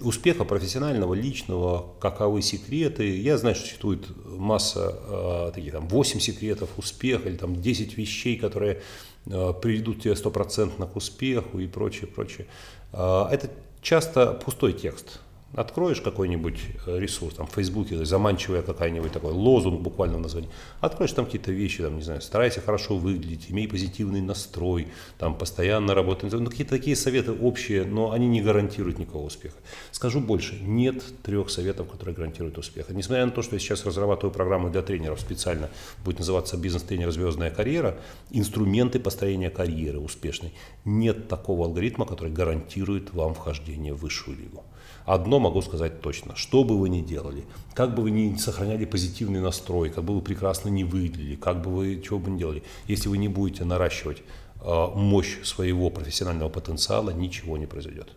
успеха 0.00 0.44
профессионального, 0.44 1.14
личного, 1.14 1.94
каковы 2.00 2.42
секреты. 2.42 3.18
Я 3.18 3.38
знаю, 3.38 3.54
что 3.54 3.64
существует 3.64 4.06
масса 4.26 4.98
э, 5.06 5.52
таких, 5.54 5.72
там, 5.72 5.88
8 5.88 6.20
секретов 6.20 6.70
успеха 6.76 7.28
или 7.28 7.36
там 7.36 7.60
10 7.60 7.96
вещей, 7.96 8.36
которые 8.36 8.82
э, 9.26 9.52
приведут 9.60 10.02
тебя 10.02 10.14
стопроцентно 10.14 10.86
к 10.86 10.96
успеху 10.96 11.58
и 11.58 11.66
прочее, 11.66 12.06
прочее. 12.06 12.46
Э, 12.92 13.26
это 13.30 13.50
часто 13.82 14.32
пустой 14.32 14.72
текст 14.72 15.20
откроешь 15.54 16.00
какой-нибудь 16.00 16.58
э, 16.86 16.98
ресурс, 16.98 17.34
там, 17.34 17.46
в 17.46 17.52
Фейсбуке, 17.52 18.04
заманчивая 18.04 18.62
какая-нибудь 18.62 19.12
такой 19.12 19.32
лозунг 19.32 19.80
буквально 19.80 20.18
в 20.18 20.20
названии, 20.20 20.50
откроешь 20.80 21.12
там 21.12 21.24
какие-то 21.24 21.52
вещи, 21.52 21.82
там, 21.82 21.96
не 21.96 22.02
знаю, 22.02 22.20
старайся 22.20 22.60
хорошо 22.60 22.96
выглядеть, 22.98 23.50
имей 23.50 23.66
позитивный 23.66 24.20
настрой, 24.20 24.88
там, 25.18 25.34
постоянно 25.34 25.94
работай, 25.94 26.30
ну, 26.30 26.50
какие-то 26.50 26.76
такие 26.76 26.96
советы 26.96 27.32
общие, 27.32 27.84
но 27.84 28.12
они 28.12 28.26
не 28.26 28.42
гарантируют 28.42 28.98
никакого 28.98 29.26
успеха. 29.26 29.56
Скажу 29.90 30.20
больше, 30.20 30.58
нет 30.60 31.02
трех 31.22 31.50
советов, 31.50 31.90
которые 31.90 32.14
гарантируют 32.14 32.58
успех. 32.58 32.90
Несмотря 32.90 33.24
на 33.24 33.32
то, 33.32 33.42
что 33.42 33.56
я 33.56 33.60
сейчас 33.60 33.86
разрабатываю 33.86 34.32
программу 34.32 34.70
для 34.70 34.82
тренеров 34.82 35.20
специально, 35.20 35.70
будет 36.04 36.18
называться 36.18 36.56
«Бизнес-тренер. 36.56 37.08
Звездная 37.08 37.50
карьера», 37.50 37.98
инструменты 38.30 39.00
построения 39.00 39.50
карьеры 39.50 39.98
успешной, 39.98 40.52
нет 40.84 41.28
такого 41.28 41.64
алгоритма, 41.64 42.04
который 42.04 42.30
гарантирует 42.30 43.14
вам 43.14 43.34
вхождение 43.34 43.94
в 43.94 43.98
высшую 43.98 44.36
лигу. 44.36 44.62
Одно 45.08 45.38
могу 45.38 45.62
сказать 45.62 46.02
точно. 46.02 46.36
Что 46.36 46.64
бы 46.64 46.78
вы 46.78 46.90
ни 46.90 47.00
делали, 47.00 47.46
как 47.72 47.94
бы 47.94 48.02
вы 48.02 48.10
ни 48.10 48.36
сохраняли 48.36 48.84
позитивный 48.84 49.40
настрой, 49.40 49.88
как 49.88 50.04
бы 50.04 50.14
вы 50.14 50.20
прекрасно 50.20 50.68
не 50.68 50.84
выглядели, 50.84 51.34
как 51.34 51.62
бы 51.62 51.70
вы 51.70 52.02
чего 52.02 52.18
бы 52.18 52.30
ни 52.30 52.38
делали, 52.38 52.62
если 52.88 53.08
вы 53.08 53.16
не 53.16 53.28
будете 53.28 53.64
наращивать 53.64 54.18
э, 54.60 54.86
мощь 54.94 55.42
своего 55.44 55.88
профессионального 55.88 56.50
потенциала, 56.50 57.08
ничего 57.08 57.56
не 57.56 57.64
произойдет. 57.64 58.10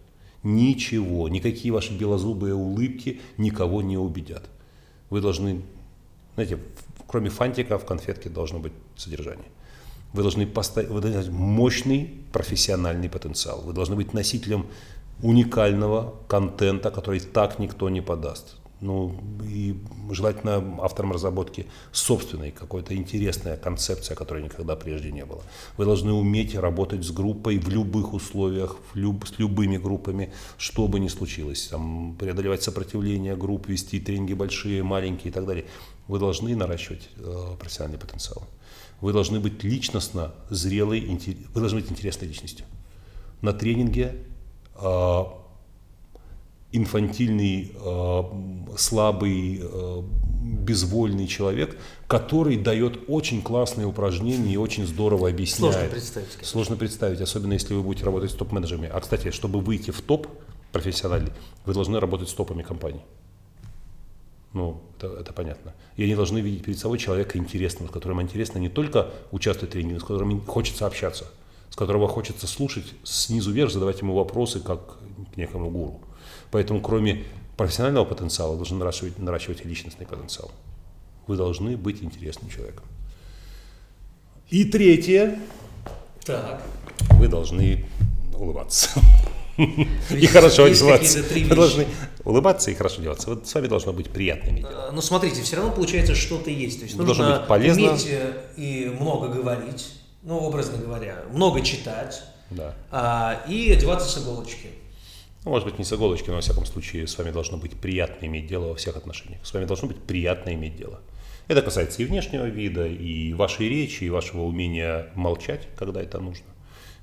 Ничего, 0.43 1.29
никакие 1.29 1.73
ваши 1.73 1.97
белозубые 1.97 2.55
улыбки 2.55 3.21
никого 3.37 3.81
не 3.81 3.97
убедят. 3.97 4.49
Вы 5.09 5.21
должны, 5.21 5.61
знаете, 6.35 6.59
кроме 7.07 7.29
фантика 7.29 7.79
в 7.79 7.85
конфетке 7.85 8.27
должно 8.27 8.59
быть 8.59 8.73
содержание. 8.97 9.47
Вы 10.11 10.23
должны 10.23 10.45
поставить 10.45 10.89
вы 10.89 10.99
должны 10.99 11.31
мощный 11.31 12.09
профессиональный 12.33 13.09
потенциал. 13.09 13.61
Вы 13.61 13.71
должны 13.71 13.95
быть 13.95 14.13
носителем 14.13 14.65
уникального 15.21 16.15
контента, 16.27 16.91
который 16.91 17.19
так 17.19 17.59
никто 17.59 17.89
не 17.89 18.01
подаст. 18.01 18.57
Ну, 18.81 19.15
и 19.47 19.75
желательно 20.09 20.79
автором 20.81 21.11
разработки 21.11 21.67
собственной, 21.91 22.49
какой-то 22.49 22.95
интересная 22.95 23.55
концепция, 23.55 24.15
которой 24.15 24.43
никогда 24.43 24.75
прежде 24.75 25.11
не 25.11 25.23
было. 25.23 25.43
Вы 25.77 25.85
должны 25.85 26.11
уметь 26.11 26.55
работать 26.55 27.03
с 27.03 27.11
группой 27.11 27.59
в 27.59 27.69
любых 27.69 28.13
условиях, 28.13 28.77
в 28.91 28.95
люб, 28.95 29.27
с 29.27 29.37
любыми 29.37 29.77
группами, 29.77 30.33
что 30.57 30.87
бы 30.87 30.99
ни 30.99 31.09
случилось. 31.09 31.67
Там, 31.67 32.15
преодолевать 32.19 32.63
сопротивление 32.63 33.35
групп, 33.35 33.67
вести 33.67 33.99
тренинги 33.99 34.33
большие, 34.33 34.81
маленькие 34.81 35.29
и 35.29 35.33
так 35.33 35.45
далее. 35.45 35.65
Вы 36.07 36.17
должны 36.17 36.55
наращивать 36.55 37.07
э, 37.17 37.55
профессиональный 37.59 37.99
потенциал. 37.99 38.47
Вы 38.99 39.13
должны 39.13 39.39
быть 39.39 39.63
личностно 39.63 40.33
зрелой, 40.49 41.01
вы 41.53 41.59
должны 41.59 41.81
быть 41.81 41.91
интересной 41.91 42.29
личностью. 42.29 42.65
На 43.41 43.53
тренинге 43.53 44.25
инфантильный, 46.71 47.71
э, 47.75 48.23
слабый, 48.77 49.59
э, 49.61 50.01
безвольный 50.41 51.27
человек, 51.27 51.77
который 52.07 52.57
дает 52.57 52.99
очень 53.07 53.41
классные 53.41 53.87
упражнения 53.87 54.53
и 54.53 54.57
очень 54.57 54.87
здорово 54.87 55.29
объясняет. 55.29 55.73
Сложно 55.73 55.89
представить. 55.89 56.29
Конечно. 56.29 56.47
Сложно 56.47 56.75
представить, 56.77 57.21
особенно 57.21 57.53
если 57.53 57.73
вы 57.73 57.83
будете 57.83 58.05
работать 58.05 58.31
с 58.31 58.33
топ-менеджерами. 58.33 58.89
А, 58.91 58.99
кстати, 58.99 59.31
чтобы 59.31 59.59
выйти 59.59 59.91
в 59.91 60.01
топ 60.01 60.27
профессиональный, 60.71 61.31
вы 61.65 61.73
должны 61.73 61.99
работать 61.99 62.29
с 62.29 62.33
топами 62.33 62.63
компаний. 62.63 63.01
Ну, 64.53 64.81
это, 64.97 65.07
это 65.07 65.33
понятно. 65.33 65.73
И 65.95 66.03
они 66.03 66.15
должны 66.15 66.39
видеть 66.39 66.63
перед 66.63 66.79
собой 66.79 66.97
человека 66.97 67.37
интересного, 67.37 67.89
с 67.89 67.91
которым 67.91 68.21
интересно 68.21 68.59
не 68.59 68.69
только 68.69 69.09
участвовать 69.31 69.71
в 69.71 69.73
тренинге, 69.73 69.99
с 69.99 70.03
которым 70.03 70.41
хочется 70.45 70.85
общаться– 70.85 71.27
с 71.71 71.75
которого 71.75 72.07
хочется 72.07 72.47
слушать 72.47 72.85
снизу 73.03 73.51
вверх, 73.51 73.71
задавать 73.71 74.01
ему 74.01 74.13
вопросы, 74.13 74.59
как 74.59 74.97
к 75.33 75.37
некому 75.37 75.71
гуру. 75.71 76.01
Поэтому 76.51 76.81
кроме 76.81 77.23
профессионального 77.55 78.05
потенциала, 78.05 78.55
должны 78.55 78.77
наращивать, 78.77 79.17
наращивать 79.17 79.61
и 79.63 79.67
личностный 79.67 80.05
потенциал. 80.05 80.51
Вы 81.27 81.37
должны 81.37 81.77
быть 81.77 82.03
интересным 82.03 82.49
человеком. 82.49 82.83
И 84.49 84.65
третье. 84.65 85.39
Так. 86.25 86.61
Вы 87.11 87.29
должны 87.29 87.85
улыбаться. 88.35 88.89
И 90.09 90.25
хорошо 90.25 90.65
одеваться. 90.65 91.23
Вы 91.23 91.55
должны 91.55 91.87
улыбаться 92.25 92.71
и 92.71 92.73
хорошо 92.73 92.99
одеваться. 92.99 93.29
Вот 93.29 93.47
с 93.47 93.53
вами 93.53 93.67
должно 93.67 93.93
быть 93.93 94.09
приятно 94.09 94.49
иметь 94.49 94.67
дело. 94.67 94.89
Но 94.91 95.01
смотрите, 95.01 95.41
все 95.41 95.55
равно 95.55 95.71
получается 95.71 96.15
что-то 96.15 96.49
есть. 96.49 96.79
То 96.79 96.85
есть 96.85 96.97
нужно 96.97 97.45
иметь 97.47 98.07
э, 98.09 98.33
и 98.57 98.91
много 98.99 99.29
говорить 99.29 100.00
ну, 100.23 100.37
образно 100.37 100.77
говоря, 100.77 101.23
много 101.31 101.61
читать 101.61 102.23
да. 102.49 102.75
а, 102.91 103.43
и 103.47 103.71
одеваться 103.71 104.07
с 104.07 104.23
иголочки. 104.23 104.67
Ну, 105.43 105.51
может 105.51 105.67
быть, 105.67 105.79
не 105.79 105.85
с 105.85 105.91
иголочки, 105.91 106.29
но, 106.29 106.35
во 106.35 106.41
всяком 106.41 106.65
случае, 106.65 107.07
с 107.07 107.17
вами 107.17 107.31
должно 107.31 107.57
быть 107.57 107.75
приятно 107.75 108.27
иметь 108.27 108.45
дело 108.45 108.69
во 108.69 108.75
всех 108.75 108.95
отношениях. 108.95 109.43
С 109.43 109.53
вами 109.53 109.65
должно 109.65 109.87
быть 109.87 109.97
приятно 109.97 110.53
иметь 110.53 110.75
дело. 110.75 110.99
Это 111.47 111.63
касается 111.63 112.03
и 112.03 112.05
внешнего 112.05 112.45
вида, 112.45 112.85
и 112.85 113.33
вашей 113.33 113.67
речи, 113.67 114.03
и 114.03 114.09
вашего 114.09 114.43
умения 114.43 115.07
молчать, 115.15 115.67
когда 115.75 116.01
это 116.01 116.19
нужно. 116.19 116.45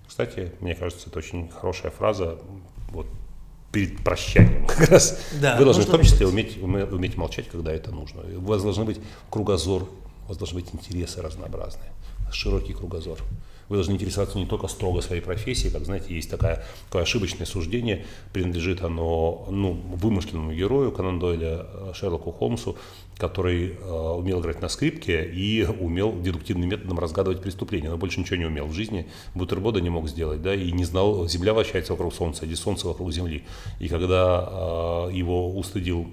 Кстати, 0.06 0.52
мне 0.60 0.74
кажется, 0.74 1.10
это 1.10 1.18
очень 1.18 1.48
хорошая 1.48 1.90
фраза 1.90 2.38
вот, 2.90 3.06
перед 3.72 4.02
прощанием 4.04 4.66
как 4.66 4.88
раз. 4.88 5.20
Да, 5.40 5.56
Вы 5.56 5.64
должны 5.64 5.82
в 5.82 5.90
том 5.90 6.02
числе 6.02 6.26
уметь, 6.26 6.56
уметь 6.62 7.16
молчать, 7.16 7.48
когда 7.48 7.72
это 7.72 7.90
нужно. 7.90 8.22
У 8.38 8.42
вас 8.42 8.62
должен 8.62 8.84
быть 8.86 9.00
кругозор, 9.28 9.82
у 9.82 10.28
вас 10.28 10.38
должны 10.38 10.60
быть 10.60 10.72
интересы 10.72 11.20
разнообразные 11.20 11.90
широкий 12.32 12.72
кругозор. 12.72 13.18
Вы 13.68 13.76
должны 13.76 13.92
интересоваться 13.92 14.38
не 14.38 14.46
только 14.46 14.66
строго 14.66 15.02
своей 15.02 15.20
профессией, 15.20 15.70
как, 15.70 15.84
знаете, 15.84 16.14
есть 16.14 16.30
такая, 16.30 16.64
такое 16.86 17.02
ошибочное 17.02 17.46
суждение, 17.46 18.06
принадлежит 18.32 18.82
оно 18.82 19.46
ну, 19.50 19.72
вымышленному 19.72 20.52
герою 20.52 20.90
Конан 20.90 21.18
Дойля, 21.18 21.66
э, 21.66 21.92
Шерлоку 21.94 22.32
Холмсу, 22.32 22.76
который 23.18 23.72
э, 23.78 23.90
умел 23.90 24.40
играть 24.40 24.62
на 24.62 24.68
скрипке 24.68 25.22
и 25.24 25.64
умел 25.64 26.18
дедуктивным 26.18 26.68
методом 26.68 26.98
разгадывать 26.98 27.42
преступления, 27.42 27.90
но 27.90 27.98
больше 27.98 28.20
ничего 28.20 28.36
не 28.36 28.46
умел 28.46 28.66
в 28.66 28.72
жизни, 28.72 29.06
бутерброда 29.34 29.80
не 29.82 29.90
мог 29.90 30.08
сделать, 30.08 30.40
да, 30.40 30.54
и 30.54 30.72
не 30.72 30.84
знал, 30.84 31.28
Земля 31.28 31.52
вращается 31.52 31.92
вокруг 31.92 32.14
Солнца, 32.14 32.46
или 32.46 32.54
Солнце 32.54 32.88
вокруг 32.88 33.12
Земли. 33.12 33.44
И 33.80 33.88
когда 33.88 35.08
э, 35.10 35.10
его 35.12 35.54
устыдил 35.54 36.10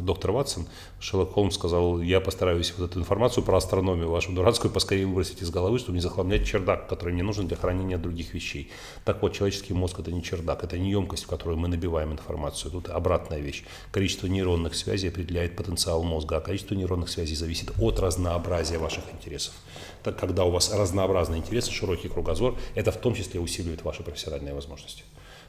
доктор 0.00 0.32
Ватсон, 0.32 0.66
Шерлок 1.00 1.32
Холмс 1.32 1.54
сказал, 1.54 2.00
я 2.00 2.20
постараюсь 2.20 2.72
вот 2.76 2.90
эту 2.90 3.00
информацию 3.00 3.44
про 3.44 3.56
астрономию 3.56 4.10
вашу 4.10 4.32
дурацкую 4.32 4.72
поскорее 4.72 5.06
выбросить 5.06 5.42
из 5.42 5.50
головы, 5.50 5.78
чтобы 5.78 5.96
не 5.96 6.02
захламлять 6.02 6.46
чердак, 6.46 6.88
который 6.88 7.14
мне 7.14 7.22
нужен 7.22 7.46
для 7.46 7.56
хранения 7.56 7.98
других 7.98 8.34
вещей. 8.34 8.70
Так 9.04 9.22
вот, 9.22 9.32
человеческий 9.32 9.74
мозг 9.74 10.00
это 10.00 10.12
не 10.12 10.22
чердак, 10.22 10.64
это 10.64 10.78
не 10.78 10.90
емкость, 10.90 11.24
в 11.24 11.26
которую 11.28 11.58
мы 11.58 11.68
набиваем 11.68 12.12
информацию. 12.12 12.70
Тут 12.70 12.88
обратная 12.88 13.40
вещь. 13.40 13.64
Количество 13.90 14.26
нейронных 14.26 14.74
связей 14.74 15.08
определяет 15.08 15.56
потенциал 15.56 16.02
мозга, 16.02 16.36
а 16.36 16.40
количество 16.40 16.74
нейронных 16.74 17.08
связей 17.08 17.34
зависит 17.34 17.72
от 17.78 17.98
разнообразия 18.00 18.78
ваших 18.78 19.04
интересов. 19.12 19.54
Так, 20.02 20.18
когда 20.18 20.44
у 20.44 20.50
вас 20.50 20.72
разнообразные 20.72 21.40
интересы, 21.40 21.70
широкий 21.70 22.08
кругозор, 22.08 22.56
это 22.74 22.92
в 22.92 22.96
том 22.96 23.14
числе 23.14 23.40
усиливает 23.40 23.84
ваши 23.84 24.02
профессиональные 24.02 24.54
возможности. 24.54 25.04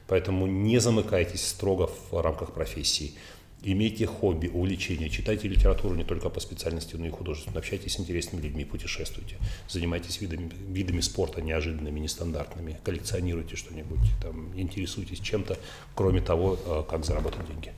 Поэтому 0.08 0.48
не 0.48 0.80
замыкайтесь 0.80 1.48
строго 1.48 1.88
в 2.10 2.22
рамках 2.22 2.52
профессии 2.52 3.14
Имейте 3.62 4.06
хобби, 4.06 4.48
увлечения, 4.48 5.10
читайте 5.10 5.50
литературу 5.50 5.94
не 5.94 6.06
только 6.06 6.30
по 6.30 6.40
специальности, 6.40 6.96
но 6.96 7.08
и 7.08 7.10
художественную, 7.10 7.60
общайтесь 7.60 7.96
с 7.96 8.00
интересными 8.00 8.42
людьми, 8.42 8.64
путешествуйте, 8.64 9.36
занимайтесь 9.68 10.22
видами, 10.22 10.50
видами 10.70 11.02
спорта 11.02 11.42
неожиданными, 11.42 12.00
нестандартными, 12.00 12.80
коллекционируйте 12.86 13.58
что-нибудь, 13.58 14.00
там, 14.22 14.58
интересуйтесь 14.58 15.20
чем-то, 15.20 15.58
кроме 15.94 16.22
того, 16.22 16.58
э, 16.66 16.84
как 16.90 17.04
заработать 17.04 17.46
деньги. 17.48 17.74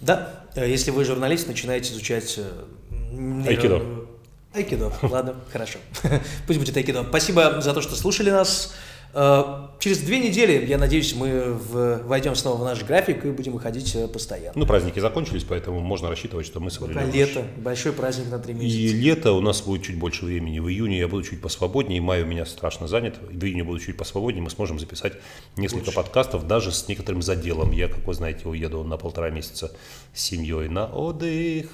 Да, 0.00 0.46
э, 0.54 0.70
если 0.70 0.90
вы 0.90 1.04
журналист, 1.04 1.48
начинаете 1.48 1.92
изучать... 1.92 2.38
Э, 2.38 3.44
айкидо. 3.46 4.06
Айкидо, 4.54 4.90
ладно, 5.02 5.36
хорошо. 5.52 5.80
Пусть 6.46 6.58
будет 6.58 6.76
айкидо. 6.78 7.04
Спасибо 7.06 7.60
за 7.60 7.74
то, 7.74 7.82
что 7.82 7.94
слушали 7.94 8.30
нас. 8.30 8.74
Э, 9.14 9.68
через 9.78 10.00
две 10.00 10.18
недели, 10.18 10.66
я 10.66 10.76
надеюсь, 10.76 11.14
мы 11.14 11.52
в, 11.52 12.02
войдем 12.04 12.34
снова 12.34 12.60
в 12.60 12.64
наш 12.64 12.82
график 12.82 13.24
и 13.24 13.30
будем 13.30 13.52
выходить 13.52 13.94
э, 13.94 14.08
постоянно. 14.08 14.52
Ну, 14.56 14.66
праздники 14.66 14.98
закончились, 14.98 15.44
поэтому 15.44 15.78
можно 15.78 16.08
рассчитывать, 16.08 16.46
что 16.46 16.58
мы 16.58 16.70
соблюдем. 16.70 17.06
Пока 17.06 17.16
лето, 17.16 17.44
большой 17.56 17.92
праздник 17.92 18.30
на 18.30 18.40
три 18.40 18.54
месяца. 18.54 18.76
И 18.76 18.88
лето 18.92 19.32
у 19.32 19.40
нас 19.40 19.62
будет 19.62 19.84
чуть 19.84 19.98
больше 19.98 20.24
времени. 20.24 20.58
В 20.58 20.68
июне 20.68 20.98
я 20.98 21.06
буду 21.06 21.22
чуть 21.22 21.40
посвободнее, 21.40 22.00
май 22.00 22.22
у 22.22 22.26
меня 22.26 22.44
страшно 22.44 22.88
занят. 22.88 23.18
В 23.22 23.44
июне 23.44 23.62
буду 23.62 23.78
чуть 23.78 23.96
посвободнее, 23.96 24.42
мы 24.42 24.50
сможем 24.50 24.80
записать 24.80 25.12
несколько 25.56 25.86
Лучше. 25.86 25.96
подкастов, 25.96 26.46
даже 26.48 26.72
с 26.72 26.88
некоторым 26.88 27.22
заделом. 27.22 27.70
Я, 27.70 27.86
как 27.86 28.04
вы 28.06 28.14
знаете, 28.14 28.48
уеду 28.48 28.82
на 28.82 28.96
полтора 28.96 29.30
месяца 29.30 29.70
с 30.12 30.20
семьей 30.20 30.68
на 30.68 30.86
отдых. 30.86 31.70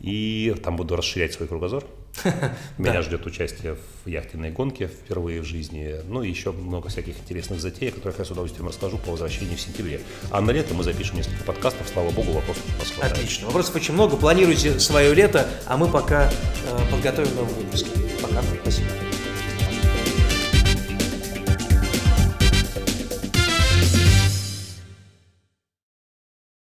И 0.00 0.54
там 0.62 0.76
буду 0.76 0.94
расширять 0.94 1.32
свой 1.32 1.48
кругозор. 1.48 1.84
Меня 2.78 3.02
ждет 3.02 3.26
участие 3.26 3.76
в 4.04 4.08
яхтенной 4.08 4.50
гонке 4.50 4.88
впервые 4.88 5.40
в 5.40 5.44
жизни. 5.44 5.96
Ну 6.06 6.22
и 6.22 6.28
еще 6.28 6.52
много 6.52 6.88
всяких 6.88 7.18
интересных 7.18 7.60
затей, 7.60 7.90
о 7.90 7.92
которых 7.92 8.18
я 8.18 8.24
с 8.24 8.30
удовольствием 8.30 8.68
расскажу 8.68 8.98
по 8.98 9.12
возвращении 9.12 9.56
в 9.56 9.60
сентябре. 9.60 10.00
А 10.30 10.40
на 10.40 10.50
лето 10.50 10.74
мы 10.74 10.84
запишем 10.84 11.16
несколько 11.16 11.44
подкастов. 11.44 11.88
Слава 11.88 12.10
богу, 12.10 12.32
вопросов 12.32 12.64
у 12.66 12.84
хватает. 12.84 13.12
Отлично. 13.12 13.46
Вопросов 13.46 13.76
очень 13.76 13.94
много. 13.94 14.16
Планируйте 14.16 14.78
свое 14.80 15.14
лето, 15.14 15.48
а 15.66 15.76
мы 15.76 15.88
пока 15.88 16.30
э, 16.30 16.90
подготовим 16.90 17.34
новый 17.34 17.54
выпуск. 17.54 17.86
Пока. 18.22 18.42
Спасибо. 18.62 19.07